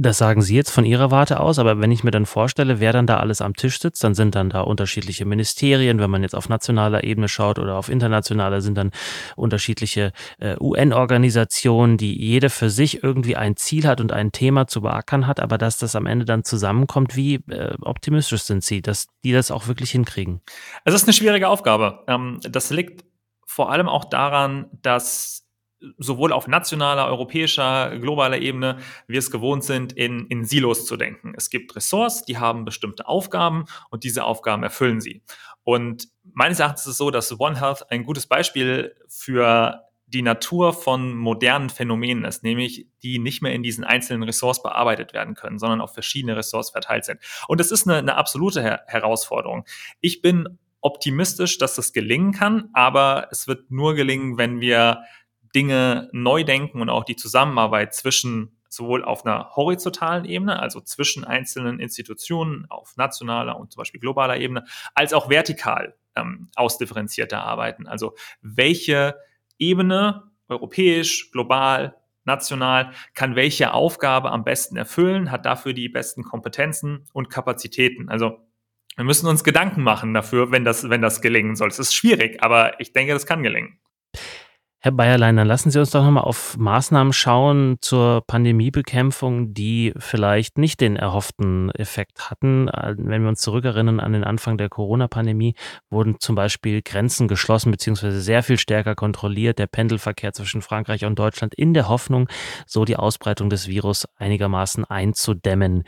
Das 0.00 0.16
sagen 0.16 0.42
Sie 0.42 0.54
jetzt 0.54 0.70
von 0.70 0.84
Ihrer 0.84 1.10
Warte 1.10 1.40
aus, 1.40 1.58
aber 1.58 1.80
wenn 1.80 1.90
ich 1.90 2.04
mir 2.04 2.12
dann 2.12 2.24
vorstelle, 2.24 2.78
wer 2.78 2.92
dann 2.92 3.08
da 3.08 3.16
alles 3.16 3.40
am 3.40 3.54
Tisch 3.54 3.80
sitzt, 3.80 4.04
dann 4.04 4.14
sind 4.14 4.36
dann 4.36 4.48
da 4.48 4.60
unterschiedliche 4.60 5.24
Ministerien. 5.24 5.98
Wenn 5.98 6.08
man 6.08 6.22
jetzt 6.22 6.36
auf 6.36 6.48
nationaler 6.48 7.02
Ebene 7.02 7.26
schaut 7.26 7.58
oder 7.58 7.74
auf 7.74 7.88
internationaler, 7.88 8.60
sind 8.60 8.78
dann 8.78 8.92
unterschiedliche 9.34 10.12
äh, 10.38 10.54
UN-Organisationen, 10.60 11.96
die 11.96 12.16
jede 12.16 12.48
für 12.48 12.70
sich 12.70 13.02
irgendwie 13.02 13.34
ein 13.34 13.56
Ziel 13.56 13.88
hat 13.88 14.00
und 14.00 14.12
ein 14.12 14.30
Thema 14.30 14.68
zu 14.68 14.82
beackern 14.82 15.26
hat, 15.26 15.40
aber 15.40 15.58
dass 15.58 15.78
das 15.78 15.96
am 15.96 16.06
Ende 16.06 16.24
dann 16.24 16.44
zusammenkommt, 16.44 17.16
wie 17.16 17.40
äh, 17.48 17.74
optimistisch 17.80 18.42
sind 18.42 18.62
Sie, 18.62 18.80
dass 18.80 19.08
die 19.24 19.32
das 19.32 19.50
auch 19.50 19.66
wirklich 19.66 19.90
hinkriegen? 19.90 20.42
Es 20.84 20.94
ist 20.94 21.06
eine 21.08 21.12
schwierige 21.12 21.48
Aufgabe. 21.48 22.04
Ähm, 22.06 22.38
das 22.42 22.70
liegt 22.70 23.04
vor 23.46 23.72
allem 23.72 23.88
auch 23.88 24.04
daran, 24.04 24.66
dass 24.80 25.47
sowohl 25.98 26.32
auf 26.32 26.48
nationaler, 26.48 27.06
europäischer, 27.06 27.98
globaler 27.98 28.38
Ebene 28.38 28.78
wir 29.06 29.18
es 29.18 29.30
gewohnt 29.30 29.64
sind, 29.64 29.92
in, 29.92 30.26
in 30.26 30.44
Silos 30.44 30.86
zu 30.86 30.96
denken. 30.96 31.34
Es 31.36 31.50
gibt 31.50 31.76
Ressorts, 31.76 32.24
die 32.24 32.38
haben 32.38 32.64
bestimmte 32.64 33.06
Aufgaben 33.06 33.66
und 33.90 34.04
diese 34.04 34.24
Aufgaben 34.24 34.62
erfüllen 34.62 35.00
sie. 35.00 35.22
Und 35.62 36.08
meines 36.32 36.60
Erachtens 36.60 36.82
ist 36.82 36.92
es 36.92 36.98
so, 36.98 37.10
dass 37.10 37.38
One 37.38 37.60
Health 37.60 37.90
ein 37.90 38.04
gutes 38.04 38.26
Beispiel 38.26 38.94
für 39.08 39.84
die 40.06 40.22
Natur 40.22 40.72
von 40.72 41.14
modernen 41.14 41.68
Phänomenen 41.68 42.24
ist, 42.24 42.42
nämlich 42.42 42.86
die 43.02 43.18
nicht 43.18 43.42
mehr 43.42 43.52
in 43.52 43.62
diesen 43.62 43.84
einzelnen 43.84 44.22
Ressorts 44.22 44.62
bearbeitet 44.62 45.12
werden 45.12 45.34
können, 45.34 45.58
sondern 45.58 45.82
auf 45.82 45.92
verschiedene 45.92 46.36
Ressorts 46.36 46.70
verteilt 46.70 47.04
sind. 47.04 47.20
Und 47.46 47.60
das 47.60 47.70
ist 47.70 47.86
eine, 47.86 47.98
eine 47.98 48.16
absolute 48.16 48.62
Her 48.62 48.82
Herausforderung. 48.86 49.66
Ich 50.00 50.22
bin 50.22 50.58
optimistisch, 50.80 51.58
dass 51.58 51.74
das 51.74 51.92
gelingen 51.92 52.32
kann, 52.32 52.70
aber 52.72 53.28
es 53.30 53.46
wird 53.46 53.70
nur 53.70 53.94
gelingen, 53.94 54.38
wenn 54.38 54.60
wir 54.60 55.02
Dinge 55.58 56.08
neu 56.12 56.44
denken 56.44 56.80
und 56.80 56.88
auch 56.88 57.02
die 57.02 57.16
Zusammenarbeit 57.16 57.92
zwischen 57.92 58.56
sowohl 58.68 59.02
auf 59.02 59.26
einer 59.26 59.56
horizontalen 59.56 60.24
Ebene, 60.24 60.60
also 60.60 60.80
zwischen 60.80 61.24
einzelnen 61.24 61.80
Institutionen 61.80 62.66
auf 62.68 62.96
nationaler 62.96 63.58
und 63.58 63.72
zum 63.72 63.80
Beispiel 63.80 63.98
globaler 63.98 64.36
Ebene, 64.36 64.66
als 64.94 65.12
auch 65.12 65.28
vertikal 65.28 65.96
ähm, 66.14 66.48
ausdifferenzierter 66.54 67.42
arbeiten. 67.42 67.88
Also 67.88 68.14
welche 68.40 69.16
Ebene, 69.58 70.30
europäisch, 70.46 71.32
global, 71.32 71.96
national, 72.24 72.92
kann 73.14 73.34
welche 73.34 73.72
Aufgabe 73.72 74.30
am 74.30 74.44
besten 74.44 74.76
erfüllen, 74.76 75.32
hat 75.32 75.44
dafür 75.44 75.72
die 75.72 75.88
besten 75.88 76.22
Kompetenzen 76.22 77.08
und 77.12 77.30
Kapazitäten. 77.30 78.08
Also 78.08 78.38
wir 78.94 79.04
müssen 79.04 79.26
uns 79.26 79.42
Gedanken 79.42 79.82
machen 79.82 80.14
dafür, 80.14 80.52
wenn 80.52 80.64
das, 80.64 80.88
wenn 80.88 81.02
das 81.02 81.20
gelingen 81.20 81.56
soll. 81.56 81.66
Es 81.66 81.80
ist 81.80 81.96
schwierig, 81.96 82.44
aber 82.44 82.78
ich 82.80 82.92
denke, 82.92 83.12
das 83.12 83.26
kann 83.26 83.42
gelingen. 83.42 83.80
Herr 84.80 84.92
Bayerlein, 84.92 85.34
dann 85.34 85.48
lassen 85.48 85.72
Sie 85.72 85.80
uns 85.80 85.90
doch 85.90 86.04
nochmal 86.04 86.22
auf 86.22 86.56
Maßnahmen 86.56 87.12
schauen 87.12 87.78
zur 87.80 88.22
Pandemiebekämpfung, 88.24 89.52
die 89.52 89.92
vielleicht 89.98 90.56
nicht 90.56 90.80
den 90.80 90.94
erhofften 90.94 91.72
Effekt 91.72 92.30
hatten. 92.30 92.66
Wenn 92.68 93.22
wir 93.22 93.28
uns 93.28 93.40
zurückerinnern 93.40 93.98
an 93.98 94.12
den 94.12 94.22
Anfang 94.22 94.56
der 94.56 94.68
Corona-Pandemie, 94.68 95.56
wurden 95.90 96.20
zum 96.20 96.36
Beispiel 96.36 96.80
Grenzen 96.80 97.26
geschlossen 97.26 97.72
bzw. 97.72 98.12
sehr 98.20 98.44
viel 98.44 98.56
stärker 98.56 98.94
kontrolliert, 98.94 99.58
der 99.58 99.66
Pendelverkehr 99.66 100.32
zwischen 100.32 100.62
Frankreich 100.62 101.04
und 101.04 101.18
Deutschland 101.18 101.56
in 101.56 101.74
der 101.74 101.88
Hoffnung, 101.88 102.28
so 102.64 102.84
die 102.84 102.96
Ausbreitung 102.96 103.50
des 103.50 103.66
Virus 103.66 104.06
einigermaßen 104.14 104.84
einzudämmen. 104.84 105.82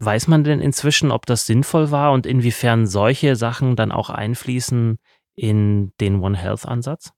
Weiß 0.00 0.26
man 0.26 0.42
denn 0.42 0.60
inzwischen, 0.60 1.12
ob 1.12 1.26
das 1.26 1.46
sinnvoll 1.46 1.92
war 1.92 2.10
und 2.10 2.26
inwiefern 2.26 2.88
solche 2.88 3.36
Sachen 3.36 3.76
dann 3.76 3.92
auch 3.92 4.10
einfließen 4.10 4.98
in 5.36 5.92
den 6.00 6.20
One 6.20 6.36
Health-Ansatz? 6.36 7.13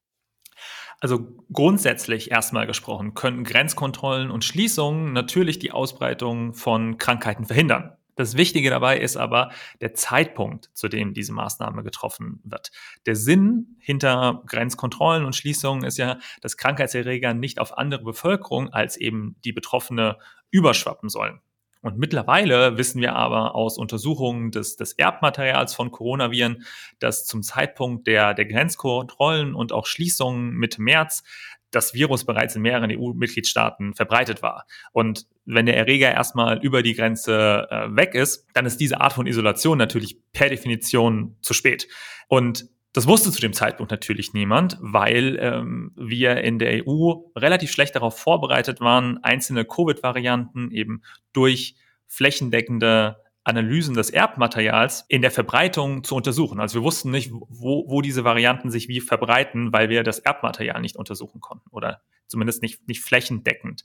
Also 1.00 1.28
grundsätzlich 1.52 2.30
erstmal 2.30 2.66
gesprochen 2.66 3.14
können 3.14 3.44
Grenzkontrollen 3.44 4.30
und 4.30 4.44
Schließungen 4.44 5.12
natürlich 5.12 5.58
die 5.58 5.72
Ausbreitung 5.72 6.54
von 6.54 6.96
Krankheiten 6.98 7.44
verhindern. 7.44 7.96
Das 8.16 8.34
Wichtige 8.34 8.70
dabei 8.70 8.98
ist 8.98 9.18
aber 9.18 9.50
der 9.82 9.92
Zeitpunkt, 9.92 10.70
zu 10.72 10.88
dem 10.88 11.12
diese 11.12 11.34
Maßnahme 11.34 11.82
getroffen 11.82 12.40
wird. 12.44 12.70
Der 13.04 13.14
Sinn 13.14 13.76
hinter 13.78 14.42
Grenzkontrollen 14.46 15.26
und 15.26 15.36
Schließungen 15.36 15.84
ist 15.84 15.98
ja, 15.98 16.18
dass 16.40 16.56
Krankheitserreger 16.56 17.34
nicht 17.34 17.60
auf 17.60 17.76
andere 17.76 18.02
Bevölkerung 18.02 18.72
als 18.72 18.96
eben 18.96 19.36
die 19.44 19.52
Betroffene 19.52 20.16
überschwappen 20.50 21.10
sollen. 21.10 21.40
Und 21.86 21.98
mittlerweile 21.98 22.76
wissen 22.78 23.00
wir 23.00 23.14
aber 23.14 23.54
aus 23.54 23.78
Untersuchungen 23.78 24.50
des, 24.50 24.74
des 24.74 24.94
Erbmaterials 24.94 25.72
von 25.72 25.92
Coronaviren, 25.92 26.64
dass 26.98 27.26
zum 27.26 27.44
Zeitpunkt 27.44 28.08
der, 28.08 28.34
der 28.34 28.44
Grenzkontrollen 28.44 29.54
und 29.54 29.70
auch 29.70 29.86
Schließungen 29.86 30.50
Mitte 30.50 30.82
März 30.82 31.22
das 31.70 31.94
Virus 31.94 32.24
bereits 32.24 32.56
in 32.56 32.62
mehreren 32.62 32.90
EU-Mitgliedstaaten 32.90 33.94
verbreitet 33.94 34.42
war. 34.42 34.66
Und 34.90 35.26
wenn 35.44 35.66
der 35.66 35.76
Erreger 35.76 36.10
erstmal 36.10 36.58
über 36.58 36.82
die 36.82 36.94
Grenze 36.94 37.68
äh, 37.70 37.94
weg 37.94 38.16
ist, 38.16 38.48
dann 38.52 38.66
ist 38.66 38.80
diese 38.80 39.00
Art 39.00 39.12
von 39.12 39.28
Isolation 39.28 39.78
natürlich 39.78 40.18
per 40.32 40.48
Definition 40.48 41.36
zu 41.40 41.54
spät. 41.54 41.86
Und 42.26 42.68
das 42.96 43.06
wusste 43.06 43.30
zu 43.30 43.42
dem 43.42 43.52
Zeitpunkt 43.52 43.90
natürlich 43.92 44.32
niemand, 44.32 44.78
weil 44.80 45.38
ähm, 45.38 45.92
wir 45.96 46.38
in 46.38 46.58
der 46.58 46.88
EU 46.88 47.12
relativ 47.36 47.70
schlecht 47.70 47.94
darauf 47.94 48.18
vorbereitet 48.18 48.80
waren, 48.80 49.22
einzelne 49.22 49.66
Covid-Varianten 49.66 50.70
eben 50.70 51.02
durch 51.34 51.76
flächendeckende 52.06 53.22
Analysen 53.44 53.94
des 53.94 54.08
Erbmaterials 54.08 55.04
in 55.08 55.20
der 55.20 55.30
Verbreitung 55.30 56.04
zu 56.04 56.16
untersuchen. 56.16 56.58
Also 56.58 56.80
wir 56.80 56.84
wussten 56.84 57.10
nicht, 57.10 57.30
wo, 57.32 57.84
wo 57.86 58.00
diese 58.00 58.24
Varianten 58.24 58.70
sich 58.70 58.88
wie 58.88 59.02
verbreiten, 59.02 59.74
weil 59.74 59.90
wir 59.90 60.02
das 60.02 60.20
Erbmaterial 60.20 60.80
nicht 60.80 60.96
untersuchen 60.96 61.42
konnten 61.42 61.68
oder 61.72 62.00
zumindest 62.28 62.62
nicht, 62.62 62.88
nicht 62.88 63.02
flächendeckend. 63.02 63.84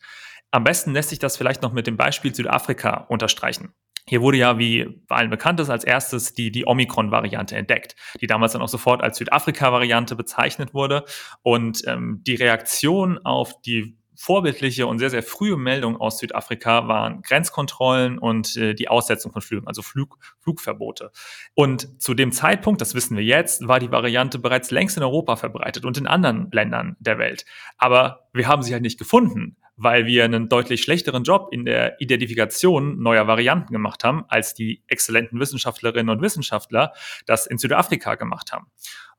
Am 0.51 0.63
besten 0.63 0.93
lässt 0.93 1.09
sich 1.09 1.19
das 1.19 1.35
vielleicht 1.35 1.63
noch 1.63 1.73
mit 1.73 1.85
dem 1.85 1.97
Beispiel 1.97 2.33
Südafrika 2.33 3.07
unterstreichen. 3.09 3.73
Hier 4.07 4.21
wurde 4.21 4.37
ja, 4.37 4.57
wie 4.57 5.01
allen 5.09 5.29
bekannt 5.29 5.59
ist, 5.59 5.69
als 5.69 5.83
erstes 5.83 6.33
die, 6.33 6.51
die 6.51 6.65
Omikron-Variante 6.67 7.55
entdeckt, 7.55 7.95
die 8.19 8.27
damals 8.27 8.53
dann 8.53 8.61
auch 8.61 8.69
sofort 8.69 9.01
als 9.01 9.17
Südafrika-Variante 9.17 10.15
bezeichnet 10.15 10.73
wurde. 10.73 11.05
Und 11.43 11.83
ähm, 11.87 12.21
die 12.25 12.35
Reaktion 12.35 13.19
auf 13.19 13.61
die 13.61 13.95
vorbildliche 14.21 14.85
und 14.85 14.99
sehr, 14.99 15.09
sehr 15.09 15.23
frühe 15.23 15.57
Meldung 15.57 15.99
aus 15.99 16.19
Südafrika 16.19 16.87
waren 16.87 17.23
Grenzkontrollen 17.23 18.19
und 18.19 18.55
äh, 18.55 18.75
die 18.75 18.87
Aussetzung 18.87 19.31
von 19.31 19.41
Flügen, 19.41 19.67
also 19.67 19.81
Flug, 19.81 20.19
Flugverbote. 20.39 21.11
Und 21.55 21.99
zu 21.99 22.13
dem 22.13 22.31
Zeitpunkt, 22.31 22.81
das 22.81 22.93
wissen 22.93 23.17
wir 23.17 23.23
jetzt, 23.23 23.67
war 23.67 23.79
die 23.79 23.91
Variante 23.91 24.37
bereits 24.37 24.69
längst 24.69 24.95
in 24.95 25.01
Europa 25.01 25.37
verbreitet 25.37 25.85
und 25.85 25.97
in 25.97 26.05
anderen 26.05 26.51
Ländern 26.51 26.97
der 26.99 27.17
Welt. 27.17 27.45
Aber 27.79 28.29
wir 28.31 28.47
haben 28.47 28.61
sie 28.61 28.73
halt 28.73 28.83
nicht 28.83 28.99
gefunden 28.99 29.57
weil 29.77 30.05
wir 30.05 30.25
einen 30.25 30.49
deutlich 30.49 30.83
schlechteren 30.83 31.23
Job 31.23 31.49
in 31.51 31.65
der 31.65 31.99
Identifikation 31.99 33.01
neuer 33.01 33.27
Varianten 33.27 33.73
gemacht 33.73 34.03
haben, 34.03 34.25
als 34.27 34.53
die 34.53 34.83
exzellenten 34.87 35.39
Wissenschaftlerinnen 35.39 36.15
und 36.15 36.21
Wissenschaftler 36.21 36.93
das 37.25 37.47
in 37.47 37.57
Südafrika 37.57 38.15
gemacht 38.15 38.51
haben. 38.51 38.67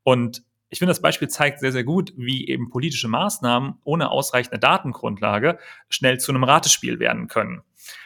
Und 0.03 0.43
ich 0.69 0.79
finde, 0.79 0.91
das 0.93 1.03
Beispiel 1.03 1.29
zeigt 1.29 1.61
sehr, 1.61 1.73
sehr 1.73 1.85
gut, 1.85 2.15
wie 2.17 2.49
eben 2.49 2.71
politische 2.71 3.09
Maßnahmen 3.09 3.75
ohne 3.85 4.11
ausreichende 4.11 4.59
Datengrundlage 4.59 5.59
schnell 5.91 6.19
zu 6.19 6.33
einem 6.33 6.45
Ratespiel 6.45 6.99
werden 6.99 7.29
können. 7.29 7.61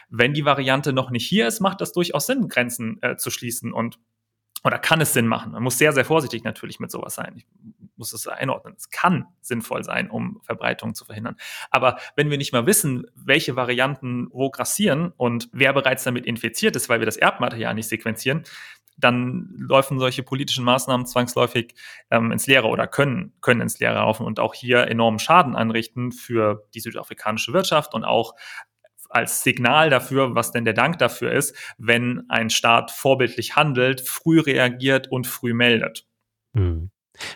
Wenn 0.09 0.33
die 0.33 0.43
Variante 0.43 0.91
noch 0.91 1.09
nicht 1.09 1.25
hier 1.25 1.47
ist, 1.47 1.61
macht 1.61 1.79
das 1.79 1.93
durchaus 1.93 2.25
Sinn, 2.25 2.49
Grenzen 2.49 3.01
äh, 3.01 3.15
zu 3.15 3.29
schließen 3.29 3.71
und 3.71 3.99
oder 4.63 4.79
kann 4.79 4.99
es 4.99 5.13
Sinn 5.13 5.27
machen? 5.27 5.53
Man 5.53 5.63
muss 5.63 5.77
sehr, 5.77 5.93
sehr 5.93 6.03
vorsichtig 6.03 6.43
natürlich 6.43 6.79
mit 6.79 6.91
sowas 6.91 7.15
sein. 7.15 7.35
Ich 7.37 7.45
muss 7.97 8.13
es 8.13 8.27
einordnen. 8.27 8.75
Es 8.77 8.89
kann 8.89 9.27
sinnvoll 9.41 9.83
sein, 9.83 10.09
um 10.09 10.39
Verbreitung 10.43 10.95
zu 10.95 11.05
verhindern. 11.05 11.35
Aber 11.71 11.97
wenn 12.15 12.29
wir 12.29 12.37
nicht 12.37 12.53
mal 12.53 12.65
wissen, 12.65 13.07
welche 13.15 13.55
Varianten 13.55 14.27
wo 14.31 14.49
grassieren 14.49 15.13
und 15.17 15.49
wer 15.51 15.73
bereits 15.73 16.03
damit 16.03 16.25
infiziert 16.25 16.75
ist, 16.75 16.89
weil 16.89 16.99
wir 16.99 17.05
das 17.05 17.17
Erbmaterial 17.17 17.73
nicht 17.73 17.89
sequenzieren, 17.89 18.43
dann 18.97 19.55
laufen 19.69 19.99
solche 19.99 20.23
politischen 20.23 20.65
Maßnahmen 20.65 21.05
zwangsläufig 21.05 21.75
ähm, 22.09 22.31
ins 22.31 22.47
Leere 22.47 22.67
oder 22.67 22.87
können, 22.87 23.33
können 23.41 23.61
ins 23.61 23.79
Leere 23.79 23.95
laufen 23.95 24.25
und 24.25 24.39
auch 24.39 24.55
hier 24.55 24.87
enormen 24.87 25.19
Schaden 25.19 25.55
anrichten 25.55 26.11
für 26.11 26.67
die 26.73 26.79
südafrikanische 26.79 27.53
Wirtschaft 27.53 27.93
und 27.93 28.03
auch 28.03 28.33
als 29.09 29.43
Signal 29.43 29.89
dafür, 29.89 30.35
was 30.35 30.51
denn 30.51 30.65
der 30.65 30.73
Dank 30.73 30.97
dafür 30.97 31.31
ist, 31.31 31.55
wenn 31.77 32.25
ein 32.29 32.49
Staat 32.49 32.91
vorbildlich 32.91 33.55
handelt, 33.55 34.01
früh 34.01 34.39
reagiert 34.39 35.09
und 35.09 35.27
früh 35.27 35.53
meldet. 35.53 36.05
Hm. 36.53 36.91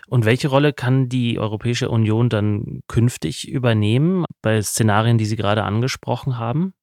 Und 0.07 0.25
welche 0.25 0.47
Rolle 0.47 0.73
kann 0.73 1.09
die 1.09 1.39
Europäische 1.39 1.89
Union 1.89 2.29
dann 2.29 2.81
künftig 2.87 3.47
übernehmen 3.47 4.25
bei 4.41 4.61
Szenarien, 4.61 5.17
die 5.17 5.25
Sie 5.25 5.35
gerade 5.35 5.63
angesprochen 5.63 6.37
haben? 6.37 6.73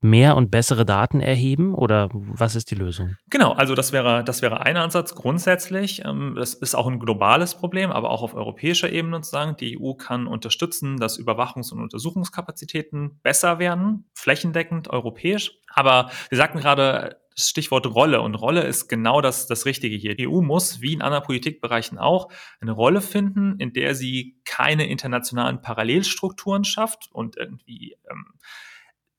mehr 0.00 0.36
und 0.36 0.50
bessere 0.50 0.86
Daten 0.86 1.20
erheben 1.20 1.74
oder 1.74 2.08
was 2.12 2.54
ist 2.54 2.70
die 2.70 2.76
Lösung? 2.76 3.16
Genau, 3.30 3.52
also 3.52 3.74
das 3.74 3.92
wäre, 3.92 4.22
das 4.22 4.42
wäre 4.42 4.60
ein 4.60 4.76
Ansatz 4.76 5.14
grundsätzlich. 5.14 6.04
Ähm, 6.04 6.34
das 6.36 6.54
ist 6.54 6.74
auch 6.74 6.86
ein 6.86 7.00
globales 7.00 7.54
Problem, 7.56 7.90
aber 7.90 8.10
auch 8.10 8.22
auf 8.22 8.34
europäischer 8.34 8.90
Ebene 8.90 9.20
zu 9.22 9.30
sagen, 9.30 9.56
die 9.58 9.78
EU 9.80 9.94
kann 9.94 10.26
unterstützen, 10.26 10.98
dass 10.98 11.18
Überwachungs- 11.18 11.72
und 11.72 11.80
Untersuchungskapazitäten 11.80 13.18
besser 13.22 13.58
werden, 13.58 14.08
flächendeckend 14.14 14.88
europäisch. 14.88 15.58
Aber 15.74 16.10
wir 16.28 16.38
sagten 16.38 16.60
gerade, 16.60 17.16
das 17.36 17.50
Stichwort 17.50 17.86
Rolle. 17.86 18.22
Und 18.22 18.34
Rolle 18.34 18.62
ist 18.62 18.88
genau 18.88 19.20
das, 19.20 19.46
das 19.46 19.66
Richtige 19.66 19.94
hier. 19.94 20.14
Die 20.14 20.26
EU 20.26 20.40
muss, 20.40 20.80
wie 20.80 20.94
in 20.94 21.02
anderen 21.02 21.24
Politikbereichen 21.24 21.98
auch, 21.98 22.28
eine 22.60 22.72
Rolle 22.72 23.02
finden, 23.02 23.58
in 23.58 23.72
der 23.72 23.94
sie 23.94 24.40
keine 24.44 24.88
internationalen 24.88 25.60
Parallelstrukturen 25.60 26.64
schafft 26.64 27.08
und 27.12 27.36
irgendwie 27.36 27.96
ähm, 28.10 28.34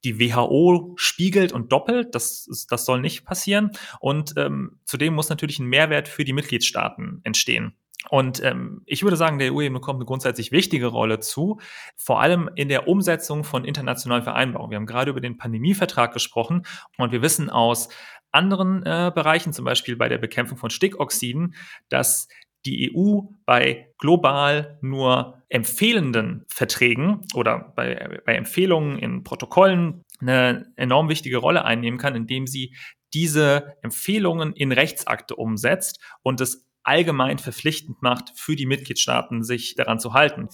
die 0.03 0.19
WHO 0.19 0.93
spiegelt 0.95 1.51
und 1.51 1.71
doppelt. 1.71 2.15
Das, 2.15 2.67
das 2.69 2.86
soll 2.86 3.01
nicht 3.01 3.24
passieren. 3.24 3.71
Und 4.00 4.33
ähm, 4.38 4.79
zudem 4.86 5.13
muss 5.13 5.29
natürlich 5.29 5.59
ein 5.59 5.67
Mehrwert 5.67 6.07
für 6.07 6.25
die 6.25 6.33
Mitgliedstaaten 6.33 7.21
entstehen. 7.24 7.75
Und 8.10 8.43
ähm, 8.43 8.81
ich 8.86 9.03
würde 9.03 9.17
sagen, 9.17 9.39
der 9.39 9.53
EU 9.53 9.69
bekommt 9.69 9.97
eine 9.97 10.05
grundsätzlich 10.05 10.51
wichtige 10.51 10.88
Rolle 10.88 11.19
zu, 11.19 11.60
vor 11.95 12.21
allem 12.21 12.49
in 12.55 12.69
der 12.69 12.88
Umsetzung 12.88 13.43
von 13.43 13.65
internationalen 13.65 14.23
Vereinbarungen. 14.23 14.71
Wir 14.71 14.77
haben 14.77 14.86
gerade 14.86 15.12
über 15.12 15.21
den 15.21 15.38
Pandemievertrag 15.38 16.13
gesprochen 16.13 16.63
und 16.97 17.12
wir 17.12 17.21
wissen 17.21 17.49
aus 17.49 17.89
anderen 18.31 18.83
äh, 18.83 19.12
Bereichen, 19.13 19.51
zum 19.51 19.65
Beispiel 19.65 19.95
bei 19.95 20.10
der 20.10 20.19
Bekämpfung 20.19 20.57
von 20.57 20.69
Stickoxiden, 20.69 21.55
dass 21.89 22.27
die 22.65 22.93
EU 22.93 23.21
bei 23.45 23.93
global 23.97 24.77
nur 24.81 25.41
empfehlenden 25.49 26.45
Verträgen 26.49 27.21
oder 27.33 27.73
bei, 27.75 28.21
bei 28.25 28.36
Empfehlungen 28.36 28.99
in 28.99 29.23
Protokollen 29.23 30.03
eine 30.19 30.71
enorm 30.75 31.10
wichtige 31.10 31.38
Rolle 31.38 31.63
einnehmen 31.63 31.99
kann, 31.99 32.15
indem 32.15 32.47
sie 32.47 32.75
diese 33.13 33.77
Empfehlungen 33.81 34.53
in 34.53 34.71
Rechtsakte 34.71 35.36
umsetzt 35.36 36.01
und 36.23 36.41
es 36.41 36.66
allgemein 36.88 37.38
verpflichtend 37.38 38.02
macht 38.02 38.32
für 38.36 38.56
die 38.56 38.65
Mitgliedstaaten, 38.65 39.43
sich 39.43 39.76
daran 39.76 40.00
zu 40.00 40.13
halten. 40.13 40.50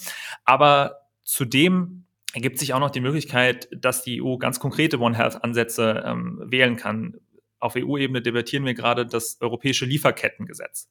Aber 0.45 1.07
zudem 1.23 2.05
ergibt 2.33 2.59
sich 2.59 2.73
auch 2.73 2.79
noch 2.79 2.91
die 2.91 3.01
Möglichkeit, 3.01 3.67
dass 3.71 4.03
die 4.03 4.21
EU 4.21 4.37
ganz 4.37 4.59
konkrete 4.59 4.99
One 4.99 5.15
Health-Ansätze 5.15 6.03
ähm, 6.05 6.41
wählen 6.45 6.75
kann. 6.75 7.17
Auf 7.59 7.75
EU-Ebene 7.77 8.21
debattieren 8.21 8.65
wir 8.65 8.73
gerade 8.73 9.05
das 9.05 9.37
europäische 9.39 9.85
Lieferkettengesetz 9.85 10.89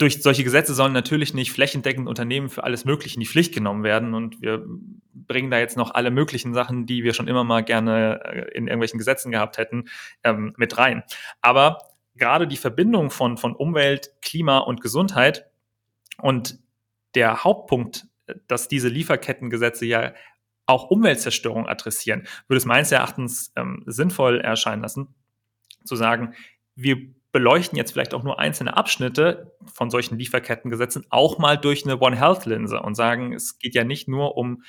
durch 0.00 0.22
solche 0.22 0.44
Gesetze 0.44 0.72
sollen 0.72 0.94
natürlich 0.94 1.34
nicht 1.34 1.52
flächendeckend 1.52 2.08
Unternehmen 2.08 2.48
für 2.48 2.64
alles 2.64 2.86
Mögliche 2.86 3.16
in 3.16 3.20
die 3.20 3.26
Pflicht 3.26 3.52
genommen 3.52 3.84
werden. 3.84 4.14
Und 4.14 4.40
wir 4.40 4.64
bringen 5.12 5.50
da 5.50 5.58
jetzt 5.58 5.76
noch 5.76 5.94
alle 5.94 6.10
möglichen 6.10 6.54
Sachen, 6.54 6.86
die 6.86 7.04
wir 7.04 7.12
schon 7.12 7.28
immer 7.28 7.44
mal 7.44 7.62
gerne 7.62 8.20
äh, 8.24 8.56
in 8.56 8.66
irgendwelchen 8.66 8.98
Gesetzen 8.98 9.30
gehabt 9.30 9.58
hätten, 9.58 9.84
ähm, 10.24 10.54
mit 10.56 10.78
rein. 10.78 11.02
Aber 11.42 11.78
gerade 12.14 12.46
die 12.46 12.56
Verbindung 12.56 13.10
von, 13.10 13.36
von 13.36 13.54
Umwelt, 13.54 14.10
Klima 14.22 14.58
und 14.58 14.80
Gesundheit. 14.80 15.50
Und 16.18 16.58
der 17.14 17.44
Hauptpunkt, 17.44 18.06
dass 18.46 18.68
diese 18.68 18.88
Lieferkettengesetze 18.88 19.86
ja 19.86 20.12
auch 20.66 20.90
Umweltzerstörung 20.90 21.66
adressieren, 21.66 22.26
würde 22.46 22.58
es 22.58 22.64
meines 22.64 22.92
Erachtens 22.92 23.52
ähm, 23.56 23.82
sinnvoll 23.86 24.40
erscheinen 24.40 24.82
lassen, 24.82 25.14
zu 25.84 25.96
sagen, 25.96 26.34
wir 26.76 26.96
beleuchten 27.32 27.76
jetzt 27.76 27.92
vielleicht 27.92 28.14
auch 28.14 28.22
nur 28.22 28.38
einzelne 28.38 28.76
Abschnitte 28.76 29.54
von 29.72 29.90
solchen 29.90 30.18
Lieferkettengesetzen 30.18 31.06
auch 31.10 31.38
mal 31.38 31.56
durch 31.56 31.84
eine 31.84 31.98
One 32.00 32.16
Health 32.16 32.46
Linse 32.46 32.80
und 32.80 32.94
sagen, 32.94 33.32
es 33.32 33.58
geht 33.58 33.74
ja 33.74 33.84
nicht 33.84 34.08
nur 34.08 34.36
um 34.36 34.62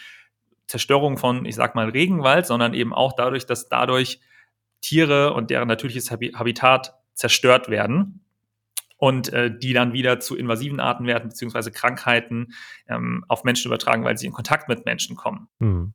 Zerstörung 0.67 1.17
von, 1.17 1.45
ich 1.45 1.56
sag 1.56 1.75
mal, 1.75 1.89
Regenwald, 1.89 2.45
sondern 2.45 2.73
eben 2.73 2.93
auch 2.93 3.13
dadurch, 3.13 3.45
dass 3.45 3.67
dadurch 3.67 4.21
Tiere 4.80 5.34
und 5.34 5.49
deren 5.49 5.67
natürliches 5.67 6.12
Habitat 6.12 6.95
zerstört 7.13 7.69
werden 7.69 8.26
und 8.97 9.34
äh, 9.34 9.50
die 9.56 9.74
dann 9.74 9.93
wieder 9.93 10.19
zu 10.19 10.38
invasiven 10.38 10.80
Arten 10.80 11.08
werden, 11.08 11.30
beziehungsweise 11.30 11.71
Krankheiten 11.71 12.54
ähm, 12.88 13.26
auf 13.28 13.43
Menschen 13.43 13.67
übertragen, 13.67 14.04
weil 14.04 14.17
sie 14.17 14.28
in 14.28 14.34
Kontakt 14.34 14.69
mit 14.69 14.86
Menschen 14.86 15.15
kommen. 15.15 15.47
Mhm. 15.60 15.93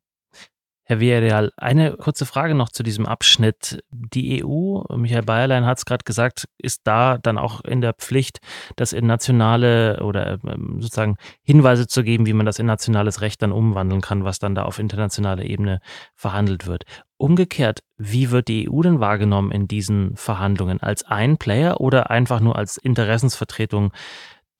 Herr 0.88 1.00
Villarreal, 1.00 1.52
eine 1.56 1.96
kurze 1.96 2.26
Frage 2.26 2.54
noch 2.54 2.68
zu 2.68 2.84
diesem 2.84 3.06
Abschnitt. 3.06 3.82
Die 3.90 4.44
EU, 4.44 4.82
Michael 4.96 5.24
Bayerlein 5.24 5.66
hat 5.66 5.78
es 5.78 5.84
gerade 5.84 6.04
gesagt, 6.04 6.48
ist 6.58 6.82
da 6.84 7.18
dann 7.18 7.38
auch 7.38 7.60
in 7.64 7.80
der 7.80 7.92
Pflicht, 7.92 8.38
das 8.76 8.92
in 8.92 9.04
nationale 9.04 10.00
oder 10.04 10.38
ähm, 10.44 10.80
sozusagen 10.80 11.16
Hinweise 11.42 11.88
zu 11.88 12.04
geben, 12.04 12.26
wie 12.26 12.34
man 12.34 12.46
das 12.46 12.60
in 12.60 12.66
nationales 12.66 13.20
Recht 13.20 13.42
dann 13.42 13.50
umwandeln 13.50 14.00
kann, 14.00 14.22
was 14.22 14.38
dann 14.38 14.54
da 14.54 14.62
auf 14.62 14.78
internationaler 14.78 15.42
Ebene 15.42 15.80
verhandelt 16.14 16.68
wird. 16.68 16.84
Umgekehrt, 17.18 17.80
wie 17.96 18.30
wird 18.30 18.48
die 18.48 18.68
EU 18.70 18.82
denn 18.82 19.00
wahrgenommen 19.00 19.50
in 19.50 19.68
diesen 19.68 20.16
Verhandlungen? 20.16 20.80
Als 20.80 21.04
ein 21.04 21.38
Player 21.38 21.80
oder 21.80 22.10
einfach 22.10 22.40
nur 22.40 22.56
als 22.56 22.76
Interessensvertretung 22.76 23.92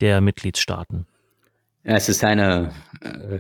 der 0.01 0.21
Mitgliedstaaten? 0.21 1.07
Es 1.83 2.09
ist 2.09 2.25
eine 2.25 2.73
äh, 3.03 3.39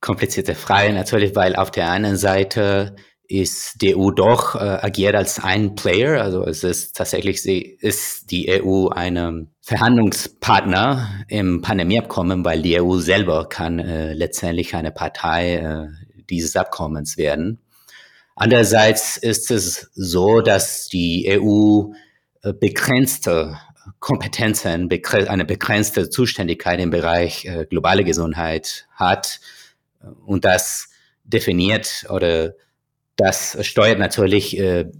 komplizierte 0.00 0.54
Frage 0.54 0.92
natürlich, 0.92 1.36
weil 1.36 1.54
auf 1.54 1.70
der 1.70 1.90
einen 1.90 2.16
Seite 2.16 2.96
ist 3.30 3.80
die 3.80 3.96
EU 3.96 4.10
doch 4.10 4.56
äh, 4.56 4.58
agiert 4.58 5.14
als 5.14 5.38
ein 5.38 5.76
Player, 5.76 6.20
also 6.20 6.44
es 6.44 6.64
ist 6.64 6.96
tatsächlich 6.96 7.40
sie 7.40 7.60
ist 7.60 8.32
die 8.32 8.50
EU 8.50 8.88
eine 8.88 9.46
Verhandlungspartner 9.60 11.08
im 11.28 11.62
Pandemieabkommen, 11.62 12.44
weil 12.44 12.60
die 12.60 12.80
EU 12.80 12.96
selber 12.96 13.48
kann 13.48 13.78
äh, 13.78 14.14
letztendlich 14.14 14.74
eine 14.74 14.90
Partei 14.90 15.56
äh, 15.56 15.86
dieses 16.28 16.56
Abkommens 16.56 17.16
werden. 17.16 17.60
Andererseits 18.42 19.18
ist 19.18 19.50
es 19.50 19.90
so, 19.92 20.40
dass 20.40 20.88
die 20.88 21.28
EU 21.28 21.92
äh, 22.40 22.54
begrenzte 22.54 23.58
Kompetenzen, 23.98 24.88
eine 25.28 25.44
begrenzte 25.44 26.08
Zuständigkeit 26.08 26.80
im 26.80 26.88
Bereich 26.88 27.44
äh, 27.44 27.66
globale 27.68 28.02
Gesundheit 28.02 28.86
hat 28.94 29.40
und 30.24 30.46
das 30.46 30.88
definiert 31.22 32.06
oder 32.08 32.54
das 33.16 33.58
steuert 33.60 33.98
natürlich 33.98 34.58
äh, 34.58 34.90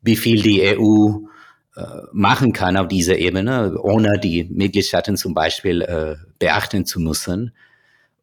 wie 0.00 0.16
viel 0.16 0.40
die 0.40 0.62
EU 0.62 1.26
äh, 1.74 1.82
machen 2.12 2.52
kann 2.52 2.76
auf 2.76 2.86
dieser 2.86 3.18
Ebene, 3.18 3.80
ohne 3.82 4.20
die 4.20 4.44
Mitgliedstaaten 4.44 5.16
zum 5.16 5.34
Beispiel 5.34 5.82
äh, 5.82 6.14
beachten 6.38 6.86
zu 6.86 7.00
müssen. 7.00 7.52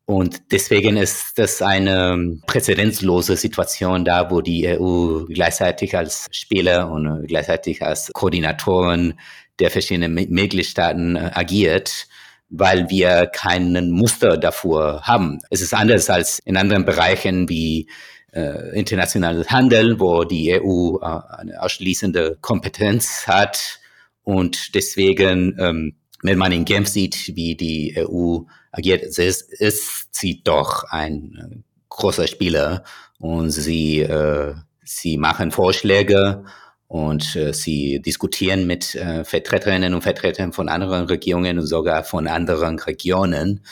Und 0.10 0.54
deswegen 0.54 0.96
ist 0.96 1.38
das 1.38 1.62
eine 1.62 2.40
präzedenzlose 2.48 3.36
Situation 3.36 4.06
da, 4.06 4.32
wo 4.32 4.40
die 4.40 4.66
EU 4.66 5.26
gleichzeitig 5.26 5.98
als 5.98 6.28
Spieler 6.32 6.90
und 6.90 7.28
gleichzeitig 7.28 7.82
als 7.84 8.10
Koordinatoren 8.14 9.20
der 9.60 9.70
verschiedenen 9.70 10.14
Mitgliedstaaten 10.14 11.18
äh, 11.18 11.32
agiert, 11.34 12.08
weil 12.50 12.90
wir 12.90 13.28
keinen 13.28 13.92
Muster 13.92 14.38
davor 14.38 15.02
haben. 15.02 15.40
Es 15.50 15.60
ist 15.60 15.74
anders 15.74 16.10
als 16.10 16.40
in 16.40 16.56
anderen 16.56 16.86
Bereichen 16.86 17.50
wie 17.50 17.90
äh, 18.32 18.80
internationales 18.80 19.52
Handel, 19.52 20.00
wo 20.00 20.24
die 20.24 20.54
EU 20.54 21.00
äh, 21.02 21.20
eine 21.38 21.62
ausschließende 21.62 22.38
Kompetenz 22.40 23.28
hat 23.28 23.82
und 24.24 24.74
deswegen 24.74 25.58
ähm, 25.60 25.96
wenn 26.24 26.38
man 26.38 26.52
in 26.52 26.66
Genf 26.66 26.88
sieht, 26.88 27.36
wie 27.36 27.56
die 27.56 27.96
EU 27.98 28.40
agiert, 28.72 29.04
ist, 29.04 29.42
ist 29.54 29.97
sie 30.18 30.42
doch 30.44 30.84
ein 30.86 31.38
äh, 31.38 31.58
großer 31.90 32.28
Spieler 32.28 32.84
und 33.20 33.52
sie, 33.52 34.02
äh, 34.02 34.54
sie 34.84 35.18
machen 35.18 35.52
Vorschläge 35.52 36.44
und 36.88 37.36
äh, 37.36 37.54
sie 37.54 38.02
diskutieren 38.02 38.66
mit 38.66 38.96
äh, 38.96 39.24
Vertreterinnen 39.24 39.94
und 39.94 40.02
Vertretern 40.02 40.54
von 40.54 40.70
anderen 40.70 41.06
Regierungen 41.06 41.60
und 41.60 41.68
sogar 41.68 42.04
von 42.04 42.28
anderen 42.28 42.80
Regionen. 42.80 43.66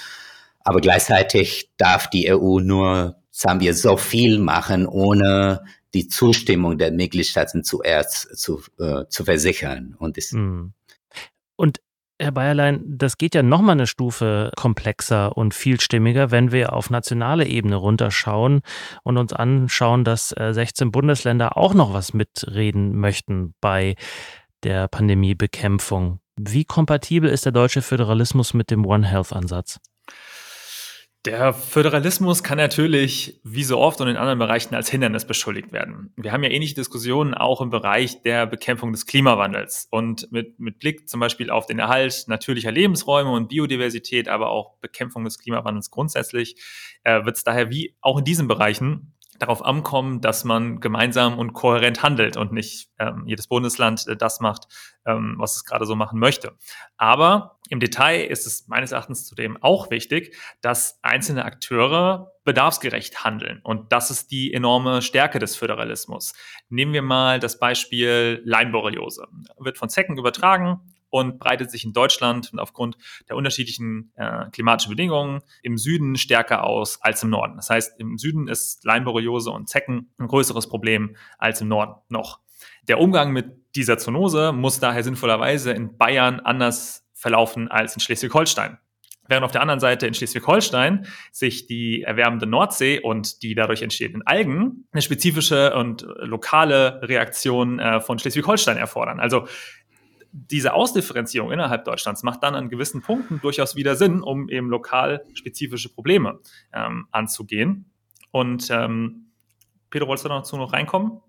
Aber 0.60 0.82
gleichzeitig 0.82 1.70
darf 1.78 2.10
die 2.10 2.32
EU 2.34 2.60
nur, 2.60 3.18
sagen 3.32 3.60
wir, 3.62 3.74
so 3.74 3.98
viel 3.98 4.40
machen, 4.40 4.88
ohne 4.88 5.64
die 5.94 6.08
Zustimmung 6.08 6.78
der 6.78 6.92
Mitgliedstaaten 6.92 7.64
zuerst 7.64 8.38
zu, 8.38 8.62
äh, 8.80 9.06
zu 9.08 9.24
versichern. 9.24 9.96
Und, 9.98 10.18
das, 10.18 10.32
hm. 10.32 10.74
und 11.56 11.80
Herr 12.18 12.32
Bayerlein, 12.32 12.82
das 12.86 13.18
geht 13.18 13.36
ja 13.36 13.44
nochmal 13.44 13.74
eine 13.74 13.88
Stufe 13.88 14.50
komplexer 14.56 15.36
und 15.36 15.54
vielstimmiger, 15.54 16.32
wenn 16.32 16.54
wir 16.54 16.72
auf 16.72 16.90
nationale 16.90 17.46
Ebene 17.46 17.76
runterschauen 17.76 18.62
und 19.04 19.18
uns 19.18 19.34
anschauen, 19.34 20.06
dass 20.06 20.30
16 20.30 20.88
äh, 20.88 20.92
Bundesländer 20.92 21.58
auch 21.58 21.74
noch 21.74 21.94
was 21.94 22.14
mitreden 22.14 22.96
möchten 22.96 23.54
bei 23.60 23.96
der 24.64 24.88
Pandemiebekämpfung. 24.88 26.20
Wie 26.38 26.64
kompatibel 26.64 27.30
ist 27.30 27.44
der 27.44 27.52
deutsche 27.52 27.82
Föderalismus 27.82 28.54
mit 28.54 28.72
dem 28.72 28.86
One 28.86 29.06
Health 29.06 29.34
Ansatz? 29.34 29.80
Der 31.26 31.54
Föderalismus 31.54 32.44
kann 32.44 32.60
natürlich, 32.60 33.40
wie 33.44 33.64
so 33.64 33.80
oft 33.80 34.00
und 34.00 34.08
in 34.08 34.16
anderen 34.16 34.38
Bereichen, 34.38 34.76
als 34.76 34.90
Hindernis 34.90 35.26
beschuldigt 35.26 35.72
werden. 35.72 36.14
Wir 36.18 36.32
haben 36.32 36.44
ja 36.44 36.52
ähnliche 36.52 36.76
Diskussionen 36.76 37.34
auch 37.34 37.62
im 37.62 37.72
Bereich 37.72 38.22
der 38.22 38.46
Bekämpfung 38.46 38.92
des 38.92 39.08
Klimawandels. 39.08 39.88
Und 39.90 40.32
mit, 40.32 40.60
mit 40.60 40.78
Blick 40.78 41.10
zum 41.10 41.20
Beispiel 41.20 41.50
auf 41.50 41.66
den 41.66 41.80
Erhalt 41.80 42.26
natürlicher 42.28 42.72
Lebensräume 42.72 43.32
und 43.32 43.50
Biodiversität, 43.50 44.28
aber 44.28 44.52
auch 44.52 44.78
Bekämpfung 44.82 45.24
des 45.24 45.40
Klimawandels 45.40 45.90
grundsätzlich, 45.90 46.62
äh, 47.04 47.26
wird 47.26 47.38
es 47.38 47.44
daher 47.44 47.72
wie 47.72 47.96
auch 48.02 48.20
in 48.20 48.24
diesen 48.24 48.48
Bereichen 48.48 49.15
darauf 49.40 49.64
ankommen, 49.64 50.22
dass 50.22 50.44
man 50.44 50.80
gemeinsam 50.80 51.38
und 51.38 51.54
kohärent 51.54 52.04
handelt 52.04 52.38
und 52.38 52.52
nicht 52.52 52.90
ähm, 53.00 53.24
jedes 53.26 53.48
Bundesland 53.48 54.08
äh, 54.08 54.16
das 54.16 54.40
macht, 54.40 54.68
ähm, 55.06 55.36
was 55.38 55.56
es 55.56 55.66
gerade 55.66 55.86
so 55.86 55.96
machen 55.96 56.20
möchte. 56.20 56.58
Aber 56.98 57.60
im 57.70 57.80
Detail 57.80 58.26
ist 58.26 58.46
es 58.46 58.68
meines 58.68 58.92
Erachtens 58.92 59.26
zudem 59.26 59.62
auch 59.62 59.90
wichtig, 59.90 60.36
dass 60.62 61.00
einzelne 61.02 61.46
Akteure 61.46 62.32
bedarfsgerecht 62.44 63.24
handeln. 63.24 63.60
Und 63.64 63.92
das 63.92 64.12
ist 64.12 64.32
die 64.32 64.54
enorme 64.54 65.02
Stärke 65.02 65.40
des 65.40 65.56
Föderalismus. 65.56 66.34
Nehmen 66.70 66.94
wir 66.94 67.02
mal 67.02 67.40
das 67.40 67.60
Beispiel 67.60 68.42
Leimborreliose. 68.46 69.28
Wird 69.58 69.78
von 69.78 69.90
Zecken 69.90 70.18
übertragen, 70.18 70.95
und 71.16 71.40
breitet 71.40 71.72
sich 71.72 71.86
in 71.86 71.94
Deutschland 71.94 72.52
und 72.52 72.60
aufgrund 72.60 72.98
der 73.30 73.38
unterschiedlichen 73.38 74.12
äh, 74.16 74.50
klimatischen 74.52 74.90
Bedingungen 74.90 75.40
im 75.64 75.78
Süden 75.78 76.18
stärker 76.18 76.66
aus 76.66 77.02
als 77.02 77.24
im 77.24 77.30
Norden. 77.30 77.56
Das 77.56 77.70
heißt, 77.70 77.98
im 78.02 78.18
Süden 78.18 78.50
ist 78.50 78.84
Leimborreliose 78.84 79.50
und 79.50 79.70
Zecken 79.70 80.12
ein 80.18 80.28
größeres 80.28 80.68
Problem 80.68 81.16
als 81.38 81.62
im 81.62 81.70
Norden 81.70 82.02
noch. 82.10 82.42
Der 82.90 83.00
Umgang 83.00 83.32
mit 83.32 83.46
dieser 83.76 83.98
Zoonose 83.98 84.52
muss 84.52 84.82
daher 84.82 85.06
sinnvollerweise 85.06 85.72
in 85.72 85.98
Bayern 85.98 86.42
anders 86.42 87.08
verlaufen 87.14 87.70
als 87.70 87.94
in 87.94 88.02
Schleswig-Holstein. 88.02 88.78
Während 89.28 89.46
auf 89.46 89.52
der 89.52 89.62
anderen 89.62 89.80
Seite 89.80 90.06
in 90.06 90.14
Schleswig-Holstein 90.14 91.08
sich 91.32 91.66
die 91.66 92.04
erwärmende 92.04 92.46
Nordsee 92.46 93.00
und 93.00 93.42
die 93.42 93.56
dadurch 93.56 93.82
entstehenden 93.82 94.22
Algen 94.28 94.86
eine 94.92 95.02
spezifische 95.02 95.74
und 95.76 96.06
lokale 96.20 97.00
Reaktion 97.04 97.80
äh, 97.80 98.02
von 98.02 98.20
Schleswig-Holstein 98.20 98.78
erfordern. 98.78 99.20
Also 99.20 99.48
diese 100.38 100.74
Ausdifferenzierung 100.74 101.52
innerhalb 101.52 101.86
Deutschlands 101.86 102.22
macht 102.22 102.44
dann 102.44 102.56
an 102.56 102.70
gewissen 102.70 103.02
Punkten 103.02 103.40
durchaus 103.42 103.76
wieder 103.76 103.96
Sinn, 103.96 104.22
um 104.22 104.50
eben 104.50 104.70
lokal 104.70 105.24
spezifische 105.34 105.90
Probleme 105.90 106.40
ähm, 106.74 107.08
anzugehen. 107.12 107.86
Und 108.32 108.70
ähm, 108.70 109.28
Peter, 109.90 110.08
wolltest 110.08 110.26
du 110.26 110.30
dazu 110.30 110.58
noch 110.58 110.74
reinkommen? 110.74 111.22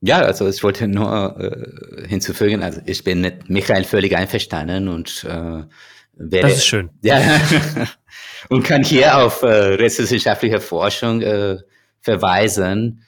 Ja, 0.00 0.20
also 0.20 0.48
ich 0.48 0.62
wollte 0.62 0.88
nur 0.88 1.38
äh, 1.38 2.08
hinzufügen, 2.08 2.62
also 2.62 2.80
ich 2.86 3.04
bin 3.04 3.20
mit 3.20 3.50
Michael 3.50 3.84
völlig 3.84 4.16
einverstanden 4.16 4.88
und 4.88 5.24
äh, 5.24 5.64
werde, 6.14 6.48
Das 6.48 6.56
ist 6.58 6.66
schön. 6.66 6.90
Ja, 7.02 7.20
und 8.48 8.62
kann 8.62 8.84
hier 8.84 9.18
auf 9.18 9.42
äh, 9.42 9.46
rechtswissenschaftliche 9.46 10.60
Forschung 10.60 11.20
äh, 11.20 11.58
verweisen 12.00 13.02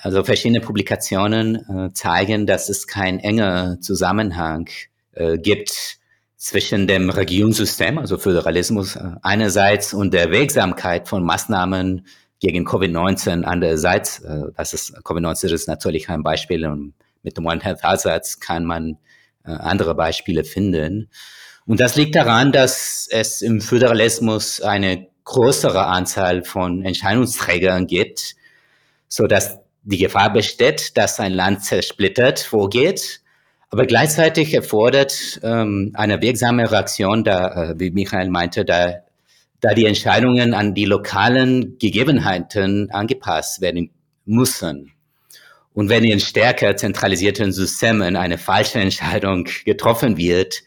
also 0.00 0.24
verschiedene 0.24 0.60
Publikationen 0.60 1.56
äh, 1.56 1.92
zeigen, 1.92 2.46
dass 2.46 2.68
es 2.68 2.86
keinen 2.86 3.18
engen 3.18 3.82
Zusammenhang 3.82 4.68
äh, 5.12 5.38
gibt 5.38 5.98
zwischen 6.36 6.86
dem 6.86 7.10
Regierungssystem, 7.10 7.98
also 7.98 8.16
Föderalismus 8.16 8.96
äh, 8.96 9.10
einerseits 9.22 9.92
und 9.92 10.14
der 10.14 10.30
Wirksamkeit 10.30 11.08
von 11.08 11.24
Maßnahmen 11.24 12.06
gegen 12.40 12.66
Covid-19 12.66 13.42
andererseits. 13.42 14.20
Äh, 14.20 14.44
das 14.56 14.72
ist 14.72 14.96
Covid-19 14.98 15.52
ist 15.52 15.66
natürlich 15.66 16.08
ein 16.08 16.22
Beispiel 16.22 16.64
und 16.66 16.94
mit 17.22 17.36
dem 17.36 17.46
One 17.46 17.60
Health 17.60 17.84
Ansatz 17.84 18.38
kann 18.38 18.64
man 18.64 18.98
äh, 19.44 19.50
andere 19.50 19.96
Beispiele 19.96 20.44
finden. 20.44 21.10
Und 21.66 21.80
das 21.80 21.96
liegt 21.96 22.14
daran, 22.14 22.52
dass 22.52 23.08
es 23.10 23.42
im 23.42 23.60
Föderalismus 23.60 24.60
eine 24.60 25.08
größere 25.24 25.86
Anzahl 25.86 26.44
von 26.44 26.84
Entscheidungsträgern 26.84 27.86
gibt, 27.86 28.36
so 29.08 29.26
dass 29.26 29.58
die 29.88 29.98
Gefahr 29.98 30.32
besteht, 30.32 30.96
dass 30.98 31.18
ein 31.18 31.32
Land 31.32 31.64
zersplittert 31.64 32.40
vorgeht, 32.40 33.20
aber 33.70 33.86
gleichzeitig 33.86 34.52
erfordert 34.52 35.40
ähm, 35.42 35.92
eine 35.94 36.20
wirksame 36.20 36.70
Reaktion, 36.70 37.24
da, 37.24 37.70
äh, 37.70 37.74
wie 37.78 37.90
Michael 37.90 38.28
meinte, 38.28 38.64
da, 38.66 38.96
da 39.60 39.72
die 39.72 39.86
Entscheidungen 39.86 40.52
an 40.52 40.74
die 40.74 40.84
lokalen 40.84 41.78
Gegebenheiten 41.78 42.90
angepasst 42.90 43.62
werden 43.62 43.90
müssen. 44.26 44.92
Und 45.72 45.88
wenn 45.88 46.04
in 46.04 46.20
stärker 46.20 46.76
zentralisierten 46.76 47.52
Systemen 47.52 48.16
eine 48.16 48.36
falsche 48.36 48.80
Entscheidung 48.80 49.48
getroffen 49.64 50.18
wird, 50.18 50.62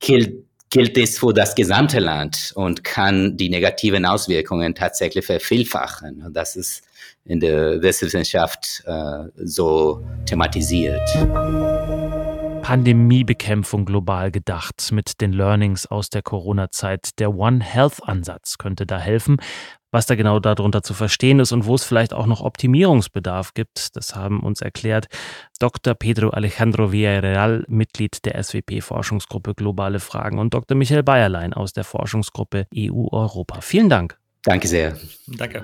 gilt, 0.00 0.44
gilt 0.72 0.96
es 0.96 1.18
für 1.18 1.34
das 1.34 1.54
gesamte 1.54 2.00
Land 2.00 2.52
und 2.54 2.82
kann 2.82 3.36
die 3.36 3.50
negativen 3.50 4.06
Auswirkungen 4.06 4.74
tatsächlich 4.74 5.26
vervielfachen. 5.26 6.26
Das 6.32 6.56
ist 6.56 6.82
in 7.26 7.40
der 7.40 7.82
Wissenschaft 7.82 8.82
äh, 8.86 9.24
so 9.36 10.02
thematisiert. 10.24 11.02
Pandemiebekämpfung 12.62 13.84
global 13.84 14.30
gedacht 14.30 14.92
mit 14.92 15.20
den 15.20 15.34
Learnings 15.34 15.86
aus 15.86 16.08
der 16.08 16.22
Corona-Zeit. 16.22 17.18
Der 17.18 17.34
One 17.34 17.62
Health-Ansatz 17.62 18.56
könnte 18.56 18.86
da 18.86 18.98
helfen. 18.98 19.36
Was 19.92 20.06
da 20.06 20.14
genau 20.14 20.40
darunter 20.40 20.82
zu 20.82 20.94
verstehen 20.94 21.38
ist 21.38 21.52
und 21.52 21.66
wo 21.66 21.74
es 21.74 21.84
vielleicht 21.84 22.14
auch 22.14 22.26
noch 22.26 22.40
Optimierungsbedarf 22.40 23.52
gibt, 23.52 23.94
das 23.94 24.16
haben 24.16 24.40
uns 24.40 24.62
erklärt 24.62 25.06
Dr. 25.58 25.94
Pedro 25.94 26.30
Alejandro 26.30 26.92
Villarreal, 26.92 27.64
Mitglied 27.68 28.24
der 28.24 28.42
SWP-Forschungsgruppe 28.42 29.54
Globale 29.54 30.00
Fragen 30.00 30.38
und 30.38 30.54
Dr. 30.54 30.76
Michael 30.76 31.02
Bayerlein 31.02 31.52
aus 31.52 31.74
der 31.74 31.84
Forschungsgruppe 31.84 32.66
EU-Europa. 32.74 33.60
Vielen 33.60 33.90
Dank. 33.90 34.18
Danke 34.44 34.66
sehr. 34.66 34.96
Danke. 35.26 35.62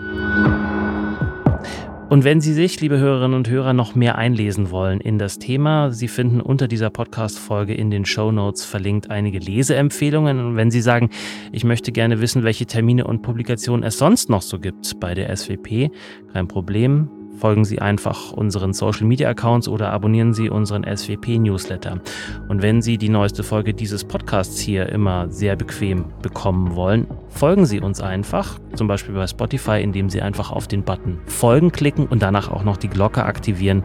Und 2.09 2.25
wenn 2.25 2.41
Sie 2.41 2.55
sich, 2.55 2.81
liebe 2.81 2.99
Hörerinnen 2.99 3.37
und 3.37 3.51
Hörer, 3.51 3.75
noch 3.75 3.95
mehr 3.95 4.17
einlesen 4.17 4.71
wollen 4.71 4.99
in 4.99 5.19
das 5.19 5.39
Thema, 5.39 5.91
Sie 5.93 6.09
finden 6.09 6.41
unter 6.41 6.67
dieser 6.67 6.89
Podcast-Folge 6.89 7.75
in 7.75 7.91
den 7.91 8.07
Show 8.07 8.33
Notes 8.33 8.65
verlinkt 8.65 9.11
einige 9.11 9.39
Leseempfehlungen. 9.39 10.41
Und 10.41 10.57
wenn 10.57 10.71
Sie 10.71 10.81
sagen, 10.81 11.11
ich 11.53 11.65
möchte 11.65 11.93
gerne 11.93 12.23
wissen, 12.23 12.45
welche 12.45 12.65
Termine 12.65 13.07
und 13.07 13.21
Publikationen 13.21 13.83
es 13.83 13.99
sonst 13.99 14.31
noch 14.31 14.41
so 14.41 14.59
gibt 14.59 14.99
bei 15.01 15.13
der 15.13 15.37
SWP, 15.37 15.91
kein 16.33 16.49
Problem 16.49 17.11
folgen 17.39 17.65
Sie 17.65 17.81
einfach 17.81 18.33
unseren 18.33 18.73
Social 18.73 19.07
Media 19.07 19.29
Accounts 19.31 19.69
oder 19.69 19.91
abonnieren 19.93 20.35
Sie 20.35 20.51
unseren 20.51 20.85
SWP 20.85 21.39
Newsletter. 21.39 22.01
Und 22.49 22.63
wenn 22.63 22.83
Sie 22.83 22.99
die 22.99 23.09
neueste 23.09 23.43
Folge 23.43 23.75
dieses 23.75 24.05
Podcasts 24.05 24.59
hier 24.59 24.89
immer 24.89 25.29
sehr 25.31 25.57
bequem 25.57 26.07
bekommen 26.23 26.75
wollen, 26.75 27.07
folgen 27.29 27.67
Sie 27.67 27.81
uns 27.81 28.01
einfach, 28.01 28.59
zum 28.75 28.89
Beispiel 28.89 29.15
bei 29.15 29.27
Spotify, 29.27 29.81
indem 29.81 30.11
Sie 30.11 30.21
einfach 30.21 30.51
auf 30.51 30.67
den 30.67 30.83
Button 30.83 31.19
Folgen 31.27 31.73
klicken 31.73 32.07
und 32.07 32.23
danach 32.23 32.51
auch 32.51 32.65
noch 32.65 32.77
die 32.77 32.89
Glocke 32.89 33.25
aktivieren. 33.25 33.83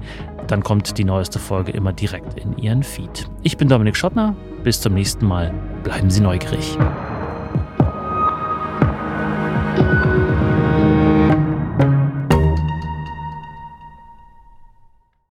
Dann 0.47 0.63
kommt 0.63 0.97
die 0.97 1.05
neueste 1.05 1.39
Folge 1.39 1.71
immer 1.71 1.93
direkt 1.93 2.39
in 2.39 2.57
Ihren 2.57 2.83
Feed. 2.83 3.29
Ich 3.43 3.57
bin 3.57 3.69
Dominik 3.69 3.95
Schottner. 3.95 4.35
Bis 4.63 4.81
zum 4.81 4.93
nächsten 4.93 5.25
Mal. 5.25 5.53
Bleiben 5.83 6.09
Sie 6.09 6.21
neugierig. 6.21 6.77